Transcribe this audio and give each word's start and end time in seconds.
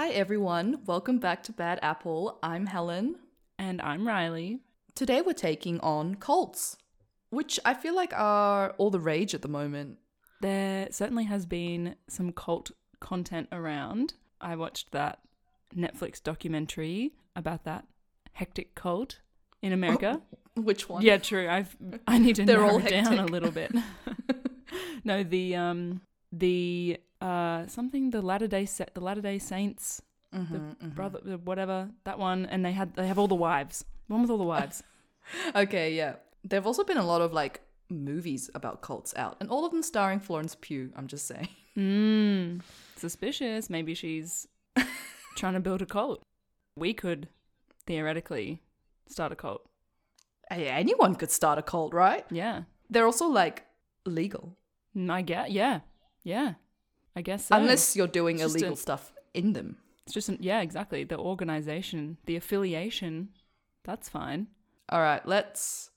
Hi, 0.00 0.08
everyone. 0.12 0.78
Welcome 0.86 1.18
back 1.18 1.42
to 1.42 1.52
Bad 1.52 1.78
Apple. 1.82 2.38
I'm 2.42 2.64
Helen. 2.64 3.16
And 3.58 3.82
I'm 3.82 4.08
Riley. 4.08 4.60
Today 4.94 5.20
we're 5.20 5.34
taking 5.34 5.78
on 5.80 6.14
cults, 6.14 6.78
which 7.28 7.60
I 7.66 7.74
feel 7.74 7.94
like 7.94 8.14
are 8.16 8.70
all 8.78 8.88
the 8.88 8.98
rage 8.98 9.34
at 9.34 9.42
the 9.42 9.48
moment. 9.48 9.98
There 10.40 10.88
certainly 10.90 11.24
has 11.24 11.44
been 11.44 11.96
some 12.08 12.32
cult 12.32 12.70
content 13.00 13.48
around. 13.52 14.14
I 14.40 14.56
watched 14.56 14.90
that 14.92 15.18
Netflix 15.76 16.22
documentary 16.22 17.12
about 17.36 17.64
that 17.64 17.84
hectic 18.32 18.74
cult 18.74 19.20
in 19.60 19.74
America. 19.74 20.22
Which 20.54 20.88
one? 20.88 21.02
Yeah, 21.02 21.18
true. 21.18 21.46
I've 21.46 21.76
I 22.06 22.16
need 22.16 22.36
to 22.36 22.44
They're 22.46 22.56
narrow 22.56 22.70
all 22.70 22.86
it 22.86 22.88
down 22.88 23.18
a 23.18 23.26
little 23.26 23.50
bit. 23.50 23.70
no, 25.04 25.22
the 25.22 25.56
um 25.56 26.00
the 26.32 26.98
uh 27.20 27.66
something 27.66 28.10
the 28.10 28.22
Latter 28.22 28.46
Day 28.46 28.64
Sa- 28.66 28.90
the 28.94 29.00
Latter 29.00 29.20
Day 29.22 29.38
Saints 29.38 30.02
Mhm, 30.34 30.50
the 30.52 30.58
mhm. 30.86 30.94
brother 30.94 31.20
the 31.24 31.38
whatever 31.38 31.90
that 32.04 32.18
one 32.18 32.46
and 32.46 32.64
they 32.64 32.72
had 32.72 32.94
they 32.94 33.06
have 33.08 33.18
all 33.18 33.26
the 33.28 33.34
wives 33.34 33.84
one 34.06 34.22
with 34.22 34.30
all 34.30 34.38
the 34.38 34.44
wives 34.44 34.82
Okay, 35.54 35.94
yeah. 35.94 36.14
There 36.44 36.56
have 36.56 36.66
also 36.66 36.82
been 36.84 36.96
a 36.96 37.04
lot 37.06 37.20
of 37.20 37.32
like 37.32 37.60
movies 37.90 38.48
about 38.54 38.80
cults 38.80 39.12
out, 39.16 39.36
and 39.40 39.50
all 39.50 39.64
of 39.66 39.70
them 39.72 39.82
starring 39.82 40.18
Florence 40.20 40.56
Pugh. 40.60 40.92
I'm 40.96 41.06
just 41.08 41.26
saying. 41.26 41.48
mm, 41.76 42.60
suspicious 42.96 43.68
maybe 43.70 43.94
she's 43.94 44.46
trying 45.36 45.54
to 45.54 45.60
build 45.60 45.82
a 45.82 45.86
cult 45.86 46.22
we 46.76 46.92
could 46.94 47.28
theoretically 47.86 48.60
start 49.08 49.30
a 49.32 49.36
cult 49.36 49.62
anyone 50.50 51.14
could 51.14 51.30
start 51.30 51.58
a 51.58 51.62
cult, 51.62 51.92
right? 51.94 52.24
yeah 52.30 52.62
They're 52.88 53.06
also 53.06 53.26
like 53.28 53.66
legal, 54.06 54.56
Mm, 54.96 55.10
I 55.10 55.22
get 55.22 55.50
yeah 55.52 55.80
yeah 56.24 56.54
I 57.16 57.22
guess 57.22 57.46
so. 57.46 57.56
unless 57.56 57.96
you're 57.96 58.06
doing 58.06 58.36
It's 58.40 58.54
illegal 58.54 58.74
a- 58.74 58.76
stuff 58.76 59.12
in 59.34 59.52
them. 59.52 59.76
it's 60.04 60.14
just 60.14 60.28
an, 60.28 60.38
yeah 60.40 60.60
exactly 60.60 61.04
the 61.04 61.18
organization 61.18 62.16
the 62.26 62.36
affiliation 62.36 63.28
that's 63.84 64.08
fine 64.08 64.46
All 64.90 65.00
right, 65.00 65.24
let's 65.26 65.90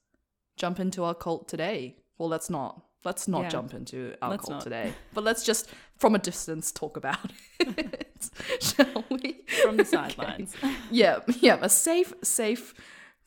jump 0.55 0.79
into 0.79 1.03
our 1.03 1.15
cult 1.15 1.47
today. 1.49 1.95
Well, 2.19 2.29
let's 2.29 2.49
not. 2.49 2.81
Let's 3.03 3.27
not 3.27 3.41
Yeah. 3.43 3.49
jump 3.49 3.73
into 3.73 4.15
our 4.21 4.29
Let's 4.31 4.45
cult 4.45 4.51
not. 4.57 4.63
today. 4.63 4.93
But 5.15 5.23
let's 5.23 5.43
just, 5.43 5.67
from 5.97 6.13
a 6.15 6.19
distance, 6.19 6.71
talk 6.71 6.95
about 6.95 7.31
it, 7.59 8.29
shall 8.61 9.03
we? 9.09 9.41
from 9.63 9.77
the 9.77 9.83
Okay. 9.87 9.97
sidelines 9.97 10.55
Yeah, 10.91 11.19
yeah, 11.41 11.57
a 11.61 11.69
safe, 11.69 12.13
safe 12.23 12.73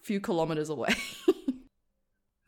few 0.00 0.20
kilometers 0.20 0.68
away. 0.70 0.94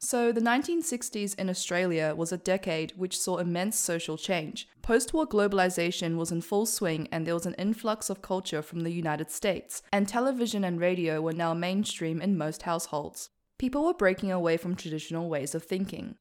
so, 0.08 0.32
the 0.32 0.40
1960s 0.40 1.38
in 1.38 1.50
Australia 1.50 2.14
was 2.16 2.32
a 2.32 2.38
decade 2.38 2.94
which 2.96 3.20
saw 3.20 3.36
immense 3.36 3.78
social 3.78 4.16
change. 4.16 4.66
Post 4.80 5.12
war 5.12 5.26
globalization 5.26 6.16
was 6.16 6.32
in 6.32 6.40
full 6.40 6.64
swing, 6.64 7.08
and 7.12 7.26
there 7.26 7.34
was 7.34 7.44
an 7.44 7.52
influx 7.58 8.08
of 8.08 8.22
culture 8.22 8.62
from 8.62 8.84
the 8.84 8.90
United 8.90 9.30
States, 9.30 9.82
and 9.92 10.08
television 10.08 10.64
and 10.64 10.80
radio 10.80 11.20
were 11.20 11.34
now 11.34 11.52
mainstream 11.52 12.22
in 12.22 12.38
most 12.38 12.62
households. 12.62 13.28
People 13.58 13.84
were 13.84 13.92
breaking 13.92 14.32
away 14.32 14.56
from 14.56 14.74
traditional 14.74 15.28
ways 15.28 15.54
of 15.54 15.62
thinking. 15.62 16.14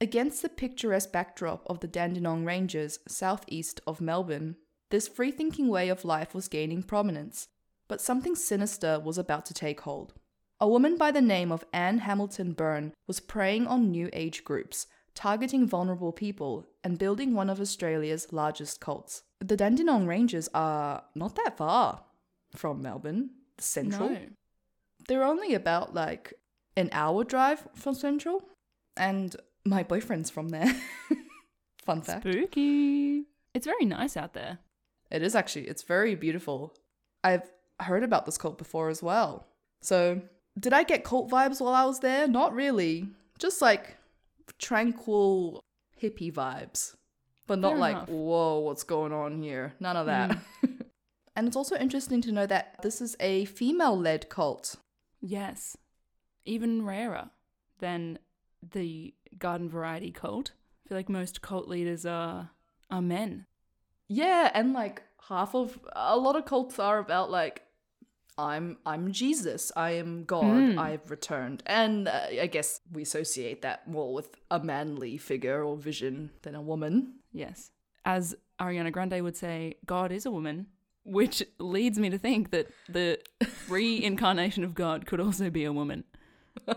Against 0.00 0.40
the 0.40 0.48
picturesque 0.48 1.12
backdrop 1.12 1.62
of 1.66 1.80
the 1.80 1.88
Dandenong 1.88 2.46
Ranges, 2.46 3.00
southeast 3.06 3.82
of 3.86 4.00
Melbourne, 4.00 4.56
this 4.88 5.08
free 5.08 5.30
thinking 5.30 5.68
way 5.68 5.90
of 5.90 6.06
life 6.06 6.34
was 6.34 6.48
gaining 6.48 6.82
prominence 6.82 7.48
but 7.90 8.00
something 8.00 8.36
sinister 8.36 9.00
was 9.00 9.18
about 9.18 9.44
to 9.44 9.52
take 9.52 9.80
hold. 9.80 10.14
A 10.60 10.68
woman 10.68 10.98
by 10.98 11.10
the 11.10 11.22
name 11.22 11.50
of 11.50 11.64
Anne 11.72 11.98
Hamilton 11.98 12.52
Byrne 12.52 12.92
was 13.06 13.18
preying 13.18 13.66
on 13.66 13.90
new 13.90 14.10
age 14.12 14.44
groups, 14.44 14.86
targeting 15.14 15.66
vulnerable 15.66 16.12
people, 16.12 16.68
and 16.84 16.98
building 16.98 17.34
one 17.34 17.48
of 17.48 17.60
Australia's 17.60 18.30
largest 18.30 18.78
cults. 18.78 19.22
The 19.40 19.56
Dandenong 19.56 20.06
Ranges 20.06 20.50
are 20.52 21.04
not 21.14 21.34
that 21.36 21.56
far 21.56 22.04
from 22.54 22.82
Melbourne, 22.82 23.30
central. 23.58 24.10
no 24.10 24.18
They're 25.08 25.24
only 25.24 25.54
about 25.54 25.94
like 25.94 26.34
an 26.76 26.90
hour 26.92 27.24
drive 27.24 27.66
from 27.74 27.94
central, 27.94 28.42
and 28.98 29.34
my 29.64 29.82
boyfriend's 29.82 30.28
from 30.28 30.50
there. 30.50 30.74
Fun 31.86 32.02
fact. 32.02 32.22
spooky 32.22 33.24
it's 33.54 33.66
very 33.66 33.84
nice 33.84 34.16
out 34.16 34.34
there 34.34 34.58
It 35.10 35.22
is 35.22 35.34
actually. 35.34 35.68
It's 35.68 35.82
very 35.82 36.14
beautiful. 36.14 36.74
I've 37.24 37.50
heard 37.80 38.04
about 38.04 38.26
this 38.26 38.38
cult 38.38 38.58
before 38.58 38.90
as 38.90 39.02
well. 39.02 39.46
So, 39.82 40.20
did 40.58 40.72
I 40.72 40.82
get 40.82 41.04
cult 41.04 41.30
vibes 41.30 41.60
while 41.60 41.74
I 41.74 41.84
was 41.84 42.00
there? 42.00 42.26
Not 42.28 42.54
really. 42.54 43.08
Just 43.38 43.62
like 43.62 43.96
tranquil 44.58 45.64
hippie 46.00 46.32
vibes. 46.32 46.94
But 47.46 47.58
not 47.58 47.72
Fair 47.72 47.78
like, 47.78 47.96
enough. 47.96 48.08
whoa, 48.08 48.58
what's 48.60 48.84
going 48.84 49.12
on 49.12 49.42
here? 49.42 49.74
None 49.80 49.96
of 49.96 50.06
that. 50.06 50.30
Mm. 50.64 50.84
and 51.36 51.46
it's 51.48 51.56
also 51.56 51.76
interesting 51.76 52.20
to 52.22 52.32
know 52.32 52.46
that 52.46 52.76
this 52.82 53.00
is 53.00 53.16
a 53.18 53.44
female 53.46 53.98
led 53.98 54.28
cult. 54.28 54.76
Yes. 55.20 55.76
Even 56.44 56.84
rarer 56.84 57.30
than 57.80 58.18
the 58.72 59.14
garden 59.38 59.68
variety 59.68 60.12
cult. 60.12 60.52
I 60.84 60.88
feel 60.88 60.98
like 60.98 61.08
most 61.08 61.42
cult 61.42 61.68
leaders 61.68 62.06
are 62.06 62.50
are 62.90 63.02
men. 63.02 63.46
Yeah, 64.08 64.50
and 64.54 64.72
like 64.72 65.02
half 65.28 65.54
of 65.54 65.78
a 65.92 66.16
lot 66.16 66.36
of 66.36 66.44
cults 66.44 66.78
are 66.78 66.98
about 66.98 67.30
like 67.30 67.62
I'm 68.38 68.78
I'm 68.86 69.12
Jesus, 69.12 69.70
I 69.76 69.92
am 69.92 70.24
God, 70.24 70.44
Mm. 70.44 70.78
I've 70.78 71.10
returned. 71.10 71.62
And 71.66 72.08
uh, 72.08 72.26
I 72.40 72.46
guess 72.46 72.80
we 72.92 73.02
associate 73.02 73.62
that 73.62 73.86
more 73.88 74.12
with 74.14 74.34
a 74.50 74.58
manly 74.60 75.18
figure 75.18 75.62
or 75.62 75.76
vision 75.76 76.30
than 76.42 76.54
a 76.54 76.62
woman. 76.62 77.14
Yes. 77.32 77.70
As 78.04 78.34
Ariana 78.60 78.90
Grande 78.92 79.22
would 79.22 79.36
say, 79.36 79.74
God 79.86 80.10
is 80.12 80.24
a 80.26 80.30
woman, 80.30 80.66
which 81.04 81.42
leads 81.58 81.98
me 81.98 82.08
to 82.10 82.18
think 82.18 82.50
that 82.50 82.68
the 82.88 83.18
reincarnation 83.68 84.64
of 84.64 84.74
God 84.74 85.06
could 85.06 85.20
also 85.20 85.50
be 85.50 85.64
a 85.64 85.72
woman. 85.72 86.04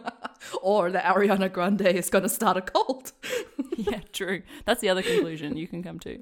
or 0.62 0.92
that 0.92 1.03
Ariana 1.06 1.52
Grande 1.52 1.88
is 1.88 2.09
going 2.09 2.24
to 2.24 2.30
start 2.30 2.58
a 2.58 2.62
cult. 2.62 3.12
yeah, 3.78 4.02
true. 4.12 4.44
That's 4.66 4.81
the 4.81 4.90
other 4.90 5.02
conclusion 5.02 5.58
you 5.58 5.68
can 5.68 5.81
come 5.84 6.00
to. 6.00 6.22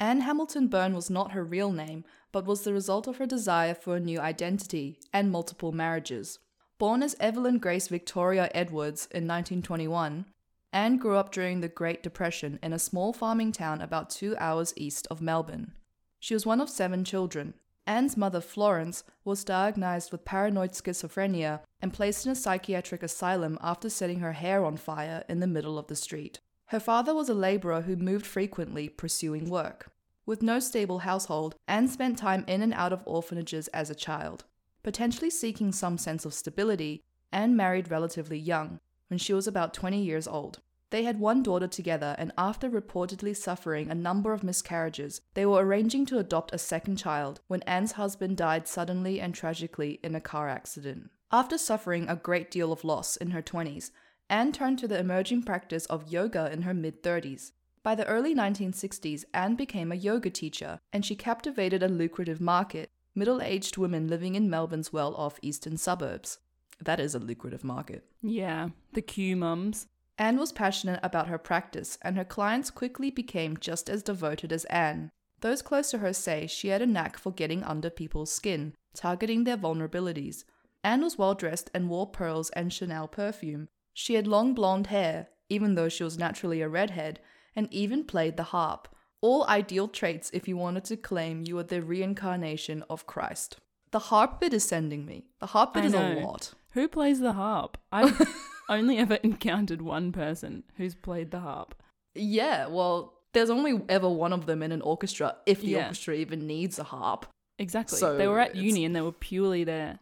Anne 0.00 0.20
Hamilton 0.20 0.68
Byrne 0.68 0.94
was 0.94 1.10
not 1.10 1.32
her 1.32 1.42
real 1.42 1.72
name, 1.72 2.04
but 2.30 2.46
was 2.46 2.62
the 2.62 2.72
result 2.72 3.08
of 3.08 3.16
her 3.16 3.26
desire 3.26 3.74
for 3.74 3.96
a 3.96 4.00
new 4.00 4.20
identity 4.20 5.00
and 5.12 5.30
multiple 5.30 5.72
marriages. 5.72 6.38
Born 6.78 7.02
as 7.02 7.16
Evelyn 7.18 7.58
Grace 7.58 7.88
Victoria 7.88 8.48
Edwards 8.54 9.06
in 9.06 9.26
1921, 9.26 10.26
Anne 10.72 10.98
grew 10.98 11.16
up 11.16 11.32
during 11.32 11.60
the 11.60 11.68
Great 11.68 12.02
Depression 12.04 12.60
in 12.62 12.72
a 12.72 12.78
small 12.78 13.12
farming 13.12 13.50
town 13.50 13.80
about 13.80 14.10
two 14.10 14.36
hours 14.38 14.72
east 14.76 15.08
of 15.10 15.20
Melbourne. 15.20 15.72
She 16.20 16.34
was 16.34 16.46
one 16.46 16.60
of 16.60 16.70
seven 16.70 17.04
children. 17.04 17.54
Anne's 17.84 18.16
mother, 18.16 18.40
Florence, 18.40 19.02
was 19.24 19.42
diagnosed 19.42 20.12
with 20.12 20.24
paranoid 20.24 20.72
schizophrenia 20.72 21.60
and 21.82 21.92
placed 21.92 22.24
in 22.24 22.30
a 22.30 22.36
psychiatric 22.36 23.02
asylum 23.02 23.58
after 23.60 23.90
setting 23.90 24.20
her 24.20 24.34
hair 24.34 24.64
on 24.64 24.76
fire 24.76 25.24
in 25.28 25.40
the 25.40 25.46
middle 25.48 25.76
of 25.76 25.88
the 25.88 25.96
street. 25.96 26.38
Her 26.68 26.80
father 26.80 27.14
was 27.14 27.30
a 27.30 27.34
labourer 27.34 27.82
who 27.82 27.96
moved 27.96 28.26
frequently, 28.26 28.90
pursuing 28.90 29.48
work. 29.48 29.90
With 30.26 30.42
no 30.42 30.60
stable 30.60 30.98
household, 30.98 31.54
Anne 31.66 31.88
spent 31.88 32.18
time 32.18 32.44
in 32.46 32.60
and 32.60 32.74
out 32.74 32.92
of 32.92 33.02
orphanages 33.06 33.68
as 33.68 33.88
a 33.88 33.94
child. 33.94 34.44
Potentially 34.82 35.30
seeking 35.30 35.72
some 35.72 35.96
sense 35.96 36.26
of 36.26 36.34
stability, 36.34 37.04
Anne 37.32 37.56
married 37.56 37.90
relatively 37.90 38.38
young, 38.38 38.80
when 39.08 39.16
she 39.16 39.32
was 39.32 39.46
about 39.46 39.72
20 39.72 40.02
years 40.02 40.28
old. 40.28 40.60
They 40.90 41.04
had 41.04 41.18
one 41.18 41.42
daughter 41.42 41.68
together, 41.68 42.14
and 42.18 42.32
after 42.36 42.68
reportedly 42.68 43.34
suffering 43.34 43.90
a 43.90 43.94
number 43.94 44.34
of 44.34 44.44
miscarriages, 44.44 45.22
they 45.32 45.46
were 45.46 45.64
arranging 45.64 46.04
to 46.06 46.18
adopt 46.18 46.54
a 46.54 46.58
second 46.58 46.96
child 46.96 47.40
when 47.46 47.62
Anne's 47.62 47.92
husband 47.92 48.36
died 48.36 48.68
suddenly 48.68 49.22
and 49.22 49.34
tragically 49.34 50.00
in 50.02 50.14
a 50.14 50.20
car 50.20 50.50
accident. 50.50 51.08
After 51.32 51.56
suffering 51.56 52.06
a 52.08 52.16
great 52.16 52.50
deal 52.50 52.72
of 52.72 52.84
loss 52.84 53.16
in 53.16 53.30
her 53.30 53.42
20s, 53.42 53.90
Anne 54.30 54.52
turned 54.52 54.78
to 54.78 54.88
the 54.88 54.98
emerging 54.98 55.42
practice 55.42 55.86
of 55.86 56.12
yoga 56.12 56.52
in 56.52 56.62
her 56.62 56.74
mid 56.74 57.02
30s. 57.02 57.52
By 57.82 57.94
the 57.94 58.06
early 58.06 58.34
1960s, 58.34 59.24
Anne 59.32 59.54
became 59.54 59.90
a 59.90 59.96
yoga 59.96 60.30
teacher, 60.30 60.80
and 60.92 61.04
she 61.04 61.14
captivated 61.14 61.82
a 61.82 61.88
lucrative 61.88 62.40
market 62.40 62.90
middle 63.18 63.42
aged 63.42 63.76
women 63.76 64.06
living 64.06 64.36
in 64.36 64.48
Melbourne's 64.48 64.92
well 64.92 65.14
off 65.16 65.40
eastern 65.42 65.76
suburbs. 65.76 66.38
That 66.80 67.00
is 67.00 67.14
a 67.14 67.18
lucrative 67.18 67.64
market. 67.64 68.04
Yeah, 68.22 68.68
the 68.92 69.02
Kew 69.02 69.34
mums. 69.34 69.88
Anne 70.16 70.38
was 70.38 70.52
passionate 70.52 71.00
about 71.02 71.28
her 71.28 71.38
practice, 71.38 71.98
and 72.02 72.16
her 72.16 72.24
clients 72.24 72.70
quickly 72.70 73.10
became 73.10 73.56
just 73.56 73.90
as 73.90 74.02
devoted 74.02 74.52
as 74.52 74.64
Anne. 74.66 75.10
Those 75.40 75.62
close 75.62 75.90
to 75.90 75.98
her 75.98 76.12
say 76.12 76.46
she 76.46 76.68
had 76.68 76.82
a 76.82 76.86
knack 76.86 77.18
for 77.18 77.32
getting 77.32 77.62
under 77.62 77.90
people's 77.90 78.32
skin, 78.32 78.74
targeting 78.94 79.44
their 79.44 79.56
vulnerabilities. 79.56 80.44
Anne 80.84 81.02
was 81.02 81.18
well 81.18 81.34
dressed 81.34 81.70
and 81.74 81.88
wore 81.88 82.08
pearls 82.08 82.50
and 82.50 82.72
Chanel 82.72 83.08
perfume. 83.08 83.68
She 84.00 84.14
had 84.14 84.28
long 84.28 84.54
blonde 84.54 84.86
hair, 84.86 85.26
even 85.48 85.74
though 85.74 85.88
she 85.88 86.04
was 86.04 86.16
naturally 86.16 86.60
a 86.62 86.68
redhead, 86.68 87.18
and 87.56 87.66
even 87.72 88.04
played 88.04 88.36
the 88.36 88.44
harp. 88.54 88.86
All 89.20 89.44
ideal 89.48 89.88
traits 89.88 90.30
if 90.32 90.46
you 90.46 90.56
wanted 90.56 90.84
to 90.84 90.96
claim 90.96 91.42
you 91.44 91.56
were 91.56 91.64
the 91.64 91.82
reincarnation 91.82 92.84
of 92.88 93.08
Christ. 93.08 93.56
The 93.90 93.98
harp 93.98 94.38
bit 94.40 94.54
is 94.54 94.62
sending 94.62 95.04
me. 95.04 95.24
The 95.40 95.46
harp 95.46 95.74
bit 95.74 95.82
I 95.82 95.86
is 95.86 95.94
a 95.94 96.14
lot. 96.20 96.54
Who 96.74 96.86
plays 96.86 97.18
the 97.18 97.32
harp? 97.32 97.76
I've 97.90 98.20
only 98.68 98.98
ever 98.98 99.14
encountered 99.14 99.82
one 99.82 100.12
person 100.12 100.62
who's 100.76 100.94
played 100.94 101.32
the 101.32 101.40
harp. 101.40 101.74
Yeah, 102.14 102.68
well, 102.68 103.14
there's 103.32 103.50
only 103.50 103.82
ever 103.88 104.08
one 104.08 104.32
of 104.32 104.46
them 104.46 104.62
in 104.62 104.70
an 104.70 104.80
orchestra 104.82 105.34
if 105.44 105.60
the 105.60 105.70
Yeah. 105.70 105.82
orchestra 105.86 106.14
even 106.14 106.46
needs 106.46 106.78
a 106.78 106.84
harp. 106.84 107.26
Exactly. 107.58 107.98
So 107.98 108.16
they 108.16 108.28
were 108.28 108.38
at 108.38 108.50
it's- 108.50 108.62
uni 108.62 108.84
and 108.84 108.94
they 108.94 109.00
were 109.00 109.10
purely 109.10 109.64
there 109.64 109.98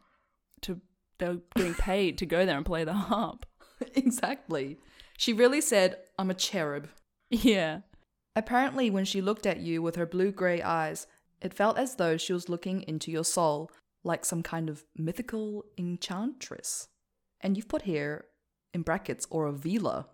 to 0.61 0.83
they 1.17 1.29
were 1.29 1.41
getting 1.55 1.73
paid 1.73 2.19
to 2.19 2.27
go 2.27 2.45
there 2.45 2.59
and 2.59 2.67
play 2.67 2.85
the 2.85 2.93
harp. 2.93 3.47
exactly. 4.05 4.79
She 5.19 5.33
really 5.33 5.61
said, 5.61 5.99
I'm 6.19 6.31
a 6.31 6.35
cherub. 6.35 6.89
Yeah. 7.31 7.81
Apparently, 8.35 8.91
when 8.91 9.05
she 9.05 9.21
looked 9.21 9.47
at 9.47 9.61
you 9.61 9.81
with 9.81 9.97
her 9.97 10.07
blue 10.07 10.31
grey 10.31 10.63
eyes, 10.63 11.07
it 11.41 11.55
felt 11.55 11.79
as 11.79 11.97
though 11.97 12.17
she 12.17 12.33
was 12.33 12.49
looking 12.49 12.83
into 12.83 13.11
your 13.11 13.25
soul, 13.25 13.71
like 14.05 14.25
some 14.25 14.43
kind 14.43 14.69
of 14.69 14.85
mythical 14.97 15.65
enchantress. 15.79 16.89
And 17.41 17.57
you've 17.57 17.69
put 17.69 17.83
here, 17.83 18.27
in 18.75 18.83
brackets, 18.83 19.27
or 19.31 19.47
a 19.47 19.53
Veela, 19.53 20.07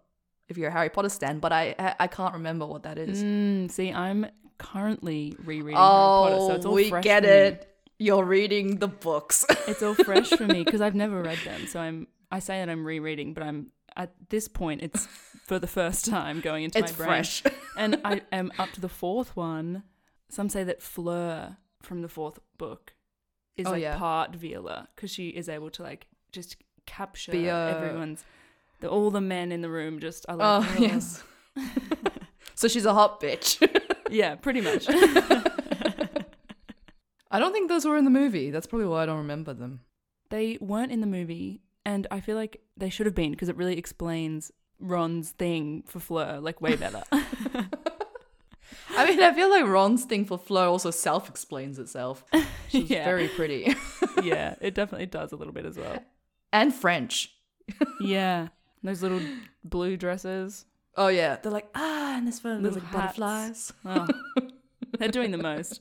if 0.49 0.57
you're 0.57 0.69
a 0.69 0.73
Harry 0.73 0.91
Potter 0.91 1.09
stan, 1.09 1.41
but 1.41 1.53
I 1.53 1.75
I, 1.79 1.95
I 2.01 2.07
can't 2.07 2.35
remember 2.35 2.67
what 2.67 2.85
that 2.85 2.99
is. 2.99 3.23
Mm, 3.23 3.71
see, 3.71 3.93
I'm 3.93 4.27
currently 4.59 5.35
rereading 5.45 5.77
oh, 5.77 6.25
Harry 6.25 6.39
Potter, 6.39 6.47
so 6.47 6.57
it's 6.57 6.67
all 6.67 6.75
we 6.75 6.91
fresh 6.91 7.05
get 7.05 7.25
for 7.25 7.29
me. 7.29 7.35
it. 7.35 7.69
You're 7.99 8.25
reading 8.25 8.79
the 8.79 8.89
books. 8.89 9.45
It's 9.67 9.83
all 9.83 9.95
fresh 10.11 10.29
for 10.31 10.47
me 10.47 10.65
because 10.65 10.81
I've 10.81 10.95
never 10.95 11.23
read 11.23 11.39
them. 11.45 11.67
So 11.67 11.81
I'm 11.81 12.09
I 12.33 12.39
say 12.41 12.59
that 12.59 12.69
I'm 12.69 12.85
rereading, 12.85 13.33
but 13.35 13.43
I'm 13.45 13.69
at 13.95 14.13
this 14.31 14.49
point 14.49 14.83
it's 14.83 15.07
for 15.47 15.59
the 15.59 15.67
first 15.67 16.07
time 16.07 16.41
going 16.41 16.65
into 16.65 16.79
it's 16.79 16.93
my 16.93 16.97
brain. 16.97 17.09
fresh. 17.09 17.43
And 17.77 18.01
I 18.05 18.21
am 18.33 18.51
up 18.59 18.71
to 18.73 18.81
the 18.81 18.89
fourth 18.89 19.37
one. 19.37 19.83
Some 20.29 20.49
say 20.49 20.65
that 20.65 20.83
Fleur 20.83 21.57
from 21.83 22.03
the 22.03 22.09
fourth 22.09 22.39
book 22.59 22.95
is 23.57 23.67
Oh, 23.67 23.71
like 23.73 23.83
yeah. 23.83 23.97
part 23.99 24.33
Veela 24.33 24.87
because 24.95 25.11
she 25.11 25.29
is 25.29 25.49
able 25.49 25.71
to 25.71 25.83
like 25.83 26.07
just 26.33 26.57
capture 26.87 27.33
a- 27.33 27.47
everyone's. 27.49 28.25
The, 28.81 28.89
all 28.89 29.11
the 29.11 29.21
men 29.21 29.53
in 29.53 29.61
the 29.63 29.69
room 29.71 30.01
just 30.01 30.25
are 30.29 30.37
like, 30.37 30.65
oh, 30.65 30.75
"Oh." 30.77 30.81
yes. 30.83 31.23
so 32.55 32.67
she's 32.69 32.85
a 32.87 32.93
hot 32.95 33.21
bitch. 33.21 33.59
yeah, 34.11 34.35
pretty 34.37 34.61
much. 34.61 34.87
I 37.31 37.39
don't 37.39 37.53
think 37.53 37.69
those 37.69 37.85
were 37.85 37.97
in 37.97 38.05
the 38.05 38.11
movie. 38.11 38.51
That's 38.51 38.67
probably 38.67 38.87
why 38.89 39.03
I 39.03 39.07
don't 39.07 39.19
remember 39.19 39.55
them. 39.55 39.81
they 40.31 40.59
weren't 40.61 40.93
in 40.93 41.01
the 41.01 41.07
movie, 41.07 41.61
and 41.85 42.07
I 42.11 42.21
feel 42.21 42.37
like 42.37 42.61
they 42.77 42.91
should 42.91 43.07
have 43.07 43.15
been 43.15 43.31
because 43.33 43.49
it 43.49 43.57
really 43.57 43.77
explains 43.79 44.51
Ron's 44.81 45.31
thing 45.31 45.83
for 45.87 46.01
Fleur 46.01 46.39
like 46.41 46.61
way 46.61 46.77
better. 46.77 47.03
I 48.97 49.07
mean, 49.07 49.23
I 49.23 49.33
feel 49.33 49.51
like 49.51 49.65
Ron's 49.67 50.05
thing 50.05 50.25
for 50.25 50.39
Fleur 50.39 50.67
also 50.67 50.91
self 50.91 51.29
explains 51.29 51.79
itself. 51.79 52.25
She's 52.69 52.91
Yeah. 52.91 53.05
very 53.05 53.29
pretty. 53.29 53.75
yeah, 54.23 54.55
it 54.61 54.75
definitely 54.75 55.07
does 55.07 55.33
a 55.33 55.37
little 55.37 55.53
bit 55.53 55.65
as 55.67 55.77
well. 55.79 55.99
and 56.53 56.75
French. 56.75 57.33
Yeah, 58.01 58.49
those 58.83 59.03
little 59.03 59.21
blue 59.65 59.97
dresses. 59.97 60.65
Oh, 60.97 61.09
yeah. 61.09 61.37
They're 61.43 61.53
like, 61.53 61.69
ah, 61.75 62.17
and 62.19 62.27
this 62.29 62.43
one, 62.45 62.63
there's 62.63 62.75
Little 62.75 62.89
like 62.91 63.01
butterflies. 63.01 63.73
Oh, 63.87 64.07
they're 64.99 65.09
doing 65.09 65.31
the 65.31 65.39
most. 65.39 65.81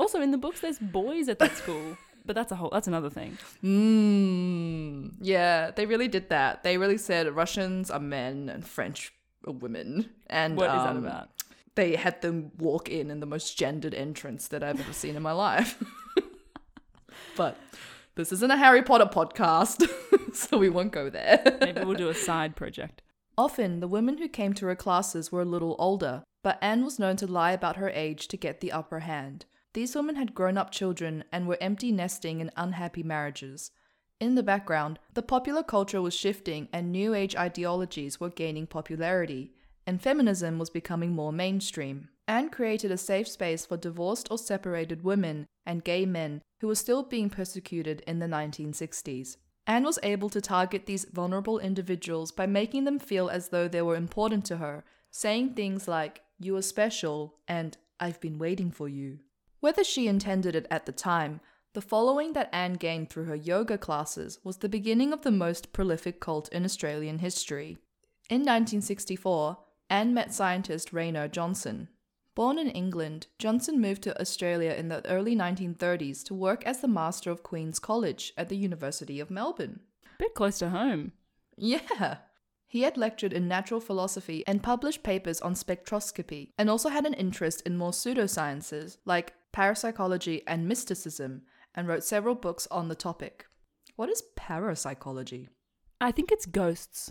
Also, 0.00 0.20
in 0.20 0.32
the 0.32 0.38
books, 0.38 0.60
there's 0.60 0.78
boys 0.80 1.28
at 1.28 1.38
that 1.38 1.56
school, 1.56 1.96
but 2.26 2.34
that's 2.34 2.52
a 2.52 2.56
whole 2.56 2.70
that's 2.70 2.88
another 2.88 3.10
thing. 3.10 3.38
Mmm. 3.62 5.12
Yeah, 5.20 5.70
they 5.70 5.86
really 5.86 6.08
did 6.08 6.28
that. 6.30 6.62
They 6.62 6.78
really 6.78 6.98
said 6.98 7.34
Russians 7.34 7.90
are 7.90 8.00
men 8.00 8.48
and 8.48 8.66
French 8.66 9.12
are 9.46 9.52
women. 9.52 10.10
And 10.26 10.56
What 10.56 10.70
is 10.70 10.82
that 10.82 10.96
um, 10.96 11.04
about? 11.04 11.28
They 11.74 11.96
had 11.96 12.22
them 12.22 12.52
walk 12.58 12.88
in 12.88 13.10
in 13.10 13.20
the 13.20 13.26
most 13.26 13.56
gendered 13.58 13.94
entrance 13.94 14.48
that 14.48 14.62
I've 14.62 14.80
ever 14.80 14.92
seen 14.92 15.14
in 15.14 15.22
my 15.22 15.32
life. 15.32 15.82
but 17.36 17.56
this 18.14 18.32
isn't 18.32 18.50
a 18.50 18.56
Harry 18.56 18.82
Potter 18.82 19.06
podcast, 19.06 19.86
so 20.34 20.56
we 20.56 20.70
won't 20.70 20.92
go 20.92 21.10
there. 21.10 21.58
Maybe 21.60 21.84
we'll 21.84 21.94
do 21.94 22.08
a 22.08 22.14
side 22.14 22.56
project. 22.56 23.02
Often, 23.36 23.80
the 23.80 23.88
women 23.88 24.16
who 24.16 24.28
came 24.28 24.54
to 24.54 24.66
her 24.66 24.74
classes 24.74 25.30
were 25.30 25.42
a 25.42 25.44
little 25.44 25.76
older, 25.78 26.22
but 26.42 26.58
Anne 26.62 26.82
was 26.82 26.98
known 26.98 27.16
to 27.16 27.26
lie 27.26 27.52
about 27.52 27.76
her 27.76 27.90
age 27.90 28.28
to 28.28 28.38
get 28.38 28.60
the 28.60 28.72
upper 28.72 29.00
hand. 29.00 29.44
These 29.76 29.94
women 29.94 30.16
had 30.16 30.34
grown 30.34 30.56
up 30.56 30.70
children 30.70 31.24
and 31.30 31.46
were 31.46 31.58
empty 31.60 31.92
nesting 31.92 32.40
in 32.40 32.50
unhappy 32.56 33.02
marriages. 33.02 33.72
In 34.18 34.34
the 34.34 34.42
background, 34.42 34.98
the 35.12 35.20
popular 35.20 35.62
culture 35.62 36.00
was 36.00 36.14
shifting 36.14 36.68
and 36.72 36.90
New 36.90 37.12
Age 37.12 37.36
ideologies 37.36 38.18
were 38.18 38.30
gaining 38.30 38.66
popularity, 38.66 39.52
and 39.86 40.00
feminism 40.00 40.58
was 40.58 40.70
becoming 40.70 41.10
more 41.10 41.30
mainstream. 41.30 42.08
Anne 42.26 42.48
created 42.48 42.90
a 42.90 42.96
safe 42.96 43.28
space 43.28 43.66
for 43.66 43.76
divorced 43.76 44.28
or 44.30 44.38
separated 44.38 45.04
women 45.04 45.44
and 45.66 45.84
gay 45.84 46.06
men 46.06 46.40
who 46.62 46.68
were 46.68 46.74
still 46.74 47.02
being 47.02 47.28
persecuted 47.28 48.02
in 48.06 48.18
the 48.18 48.26
1960s. 48.26 49.36
Anne 49.66 49.84
was 49.84 49.98
able 50.02 50.30
to 50.30 50.40
target 50.40 50.86
these 50.86 51.04
vulnerable 51.04 51.58
individuals 51.58 52.32
by 52.32 52.46
making 52.46 52.84
them 52.84 52.98
feel 52.98 53.28
as 53.28 53.50
though 53.50 53.68
they 53.68 53.82
were 53.82 53.94
important 53.94 54.46
to 54.46 54.56
her, 54.56 54.84
saying 55.10 55.52
things 55.52 55.86
like, 55.86 56.22
You 56.40 56.56
are 56.56 56.62
special, 56.62 57.34
and 57.46 57.76
I've 58.00 58.22
been 58.22 58.38
waiting 58.38 58.70
for 58.70 58.88
you. 58.88 59.18
Whether 59.66 59.82
she 59.82 60.06
intended 60.06 60.54
it 60.54 60.68
at 60.70 60.86
the 60.86 60.92
time, 60.92 61.40
the 61.72 61.80
following 61.80 62.34
that 62.34 62.50
Anne 62.52 62.74
gained 62.74 63.10
through 63.10 63.24
her 63.24 63.34
yoga 63.34 63.76
classes 63.76 64.38
was 64.44 64.58
the 64.58 64.68
beginning 64.68 65.12
of 65.12 65.22
the 65.22 65.32
most 65.32 65.72
prolific 65.72 66.20
cult 66.20 66.48
in 66.50 66.64
Australian 66.64 67.18
history. 67.18 67.76
In 68.30 68.42
1964, 68.42 69.58
Anne 69.90 70.14
met 70.14 70.32
scientist 70.32 70.92
Raynor 70.92 71.26
Johnson. 71.26 71.88
Born 72.36 72.60
in 72.60 72.70
England, 72.70 73.26
Johnson 73.40 73.80
moved 73.80 74.02
to 74.02 74.20
Australia 74.20 74.70
in 74.70 74.86
the 74.86 75.04
early 75.04 75.34
1930s 75.34 76.22
to 76.26 76.32
work 76.32 76.64
as 76.64 76.80
the 76.80 76.86
master 76.86 77.32
of 77.32 77.42
Queen's 77.42 77.80
College 77.80 78.32
at 78.36 78.48
the 78.48 78.56
University 78.56 79.18
of 79.18 79.32
Melbourne. 79.32 79.80
A 80.04 80.18
Bit 80.20 80.34
close 80.34 80.60
to 80.60 80.70
home. 80.70 81.10
Yeah. 81.56 82.18
He 82.68 82.82
had 82.82 82.96
lectured 82.96 83.32
in 83.32 83.48
natural 83.48 83.80
philosophy 83.80 84.44
and 84.46 84.62
published 84.62 85.02
papers 85.02 85.40
on 85.40 85.54
spectroscopy, 85.54 86.50
and 86.56 86.70
also 86.70 86.88
had 86.88 87.04
an 87.04 87.14
interest 87.14 87.62
in 87.62 87.76
more 87.76 87.90
pseudosciences 87.90 88.98
like 89.04 89.32
parapsychology 89.56 90.42
and 90.46 90.68
mysticism, 90.68 91.40
and 91.74 91.88
wrote 91.88 92.04
several 92.04 92.34
books 92.34 92.68
on 92.70 92.88
the 92.88 92.94
topic. 92.94 93.46
What 93.96 94.10
is 94.10 94.22
parapsychology? 94.36 95.48
I 95.98 96.12
think 96.12 96.30
it's 96.30 96.44
ghosts. 96.44 97.10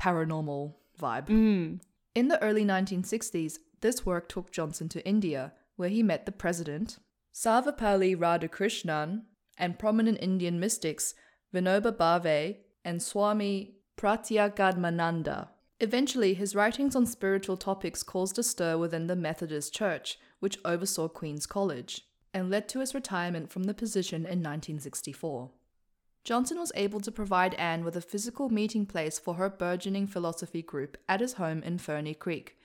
Paranormal 0.00 0.72
vibe. 0.98 1.26
Mm. 1.26 1.80
In 2.14 2.28
the 2.28 2.42
early 2.42 2.64
1960s, 2.64 3.58
this 3.82 4.06
work 4.06 4.26
took 4.30 4.50
Johnson 4.50 4.88
to 4.88 5.06
India, 5.06 5.52
where 5.76 5.90
he 5.90 6.02
met 6.02 6.24
the 6.24 6.32
president, 6.32 6.98
Sarvepalli 7.34 8.16
Radhakrishnan, 8.16 9.24
and 9.58 9.78
prominent 9.78 10.16
Indian 10.22 10.58
mystics 10.58 11.14
Vinoba 11.54 11.92
Bhave 11.94 12.56
and 12.86 13.02
Swami 13.02 13.74
Pratyagatmananda. 13.98 15.48
Eventually, 15.78 16.32
his 16.32 16.54
writings 16.54 16.96
on 16.96 17.04
spiritual 17.04 17.58
topics 17.58 18.02
caused 18.02 18.38
a 18.38 18.42
stir 18.42 18.78
within 18.78 19.08
the 19.08 19.16
Methodist 19.16 19.74
Church, 19.74 20.18
which 20.42 20.58
oversaw 20.64 21.06
Queen's 21.06 21.46
College, 21.46 22.04
and 22.34 22.50
led 22.50 22.68
to 22.68 22.80
his 22.80 22.96
retirement 22.96 23.48
from 23.48 23.62
the 23.62 23.72
position 23.72 24.22
in 24.22 24.42
1964. 24.42 25.50
Johnson 26.24 26.58
was 26.58 26.72
able 26.74 26.98
to 26.98 27.12
provide 27.12 27.54
Anne 27.54 27.84
with 27.84 27.94
a 27.94 28.00
physical 28.00 28.50
meeting 28.50 28.84
place 28.84 29.20
for 29.20 29.34
her 29.34 29.48
burgeoning 29.48 30.08
philosophy 30.08 30.60
group 30.60 30.96
at 31.08 31.20
his 31.20 31.34
home 31.34 31.62
in 31.62 31.78
Ferny 31.78 32.12
Creek, 32.12 32.56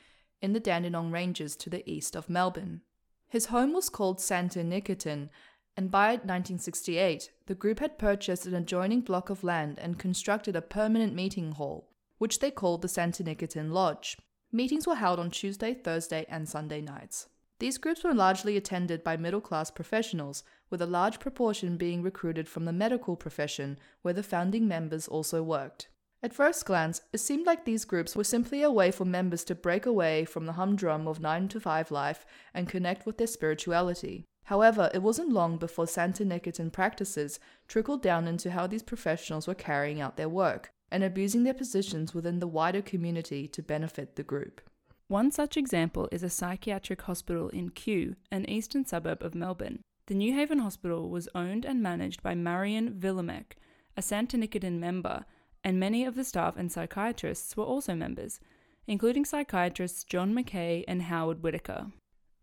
in 0.42 0.54
the 0.54 0.60
Dandenong 0.60 1.12
Ranges 1.12 1.56
to 1.58 1.70
the 1.70 1.88
east 1.88 2.16
of 2.16 2.32
Melbourne. 2.32 2.82
His 3.28 3.48
home 3.48 3.74
was 3.74 3.90
called 3.90 4.18
Santiniketan, 4.18 5.30
and 5.76 5.92
by 5.92 6.14
1968, 6.14 7.30
the 7.46 7.54
group 7.54 7.78
had 7.78 8.00
purchased 8.00 8.48
an 8.48 8.56
adjoining 8.56 9.02
block 9.02 9.30
of 9.30 9.44
land 9.44 9.78
and 9.78 10.00
constructed 10.00 10.56
a 10.56 10.64
permanent 10.64 11.14
meeting 11.14 11.52
hall, 11.52 11.92
which 12.18 12.40
they 12.40 12.50
called 12.50 12.82
the 12.82 12.88
Santiniketan 12.88 13.72
Lodge. 13.72 14.18
Meetings 14.52 14.88
were 14.88 14.96
held 14.96 15.20
on 15.20 15.30
Tuesday, 15.30 15.76
Thursday, 15.76 16.26
and 16.28 16.50
Sunday 16.50 16.82
nights. 16.82 17.28
These 17.60 17.80
groups 17.80 18.04
were 18.04 18.14
largely 18.14 18.56
attended 18.56 19.04
by 19.04 19.18
middle 19.18 19.42
class 19.42 19.72
professionals, 19.72 20.44
with 20.70 20.82
a 20.82 20.86
large 20.86 21.20
proportion 21.20 21.76
being 21.76 22.04
recruited 22.04 22.48
from 22.48 22.66
the 22.66 22.74
medical 22.74 23.16
profession, 23.16 23.80
where 24.04 24.14
the 24.14 24.22
founding 24.22 24.68
members 24.68 25.08
also 25.08 25.42
worked. 25.42 25.88
At 26.22 26.34
first 26.34 26.66
glance, 26.66 27.02
it 27.14 27.20
seemed 27.20 27.46
like 27.46 27.66
these 27.66 27.86
groups 27.86 28.16
were 28.16 28.24
simply 28.24 28.62
a 28.62 28.72
way 28.72 28.92
for 28.92 29.06
members 29.06 29.44
to 29.46 29.56
break 29.56 29.86
away 29.86 30.26
from 30.26 30.46
the 30.46 30.54
humdrum 30.54 31.08
of 31.08 31.20
9 31.20 31.48
to 31.50 31.60
5 31.60 31.92
life 31.92 32.26
and 32.54 32.70
connect 32.70 33.06
with 33.06 33.18
their 33.18 33.28
spirituality. 33.28 34.26
However, 34.46 34.90
it 34.94 35.02
wasn't 35.02 35.34
long 35.34 35.58
before 35.58 35.86
Santiniketan 35.86 36.72
practices 36.72 37.40
trickled 37.68 38.02
down 38.02 38.28
into 38.28 38.52
how 38.52 38.66
these 38.68 38.84
professionals 38.84 39.48
were 39.48 39.54
carrying 39.54 40.00
out 40.00 40.16
their 40.16 40.30
work 40.30 40.72
and 40.92 41.04
abusing 41.04 41.44
their 41.44 41.54
positions 41.54 42.14
within 42.14 42.40
the 42.40 42.48
wider 42.48 42.82
community 42.82 43.48
to 43.50 43.62
benefit 43.62 44.16
the 44.16 44.24
group. 44.24 44.62
One 45.10 45.32
such 45.32 45.56
example 45.56 46.10
is 46.12 46.22
a 46.22 46.30
psychiatric 46.30 47.04
hospital 47.04 47.48
in 47.50 47.70
Kew, 47.70 48.18
an 48.30 48.50
eastern 48.50 48.86
suburb 48.86 49.24
of 49.24 49.34
Melbourne. 49.34 49.80
The 50.08 50.16
New 50.16 50.34
Haven 50.34 50.60
Hospital 50.60 51.10
was 51.10 51.30
owned 51.34 51.64
and 51.64 51.82
managed 51.82 52.22
by 52.22 52.36
Marion 52.36 53.00
Villimek, 53.00 53.54
a 53.96 54.02
Santiniketan 54.02 54.80
member, 54.80 55.24
and 55.64 55.80
many 55.80 56.04
of 56.04 56.16
the 56.16 56.26
staff 56.26 56.58
and 56.58 56.70
psychiatrists 56.70 57.56
were 57.56 57.64
also 57.64 57.96
members, 57.96 58.42
including 58.86 59.24
psychiatrists 59.24 60.04
John 60.04 60.34
McKay 60.34 60.84
and 60.90 61.04
Howard 61.04 61.42
Whitaker. 61.42 61.88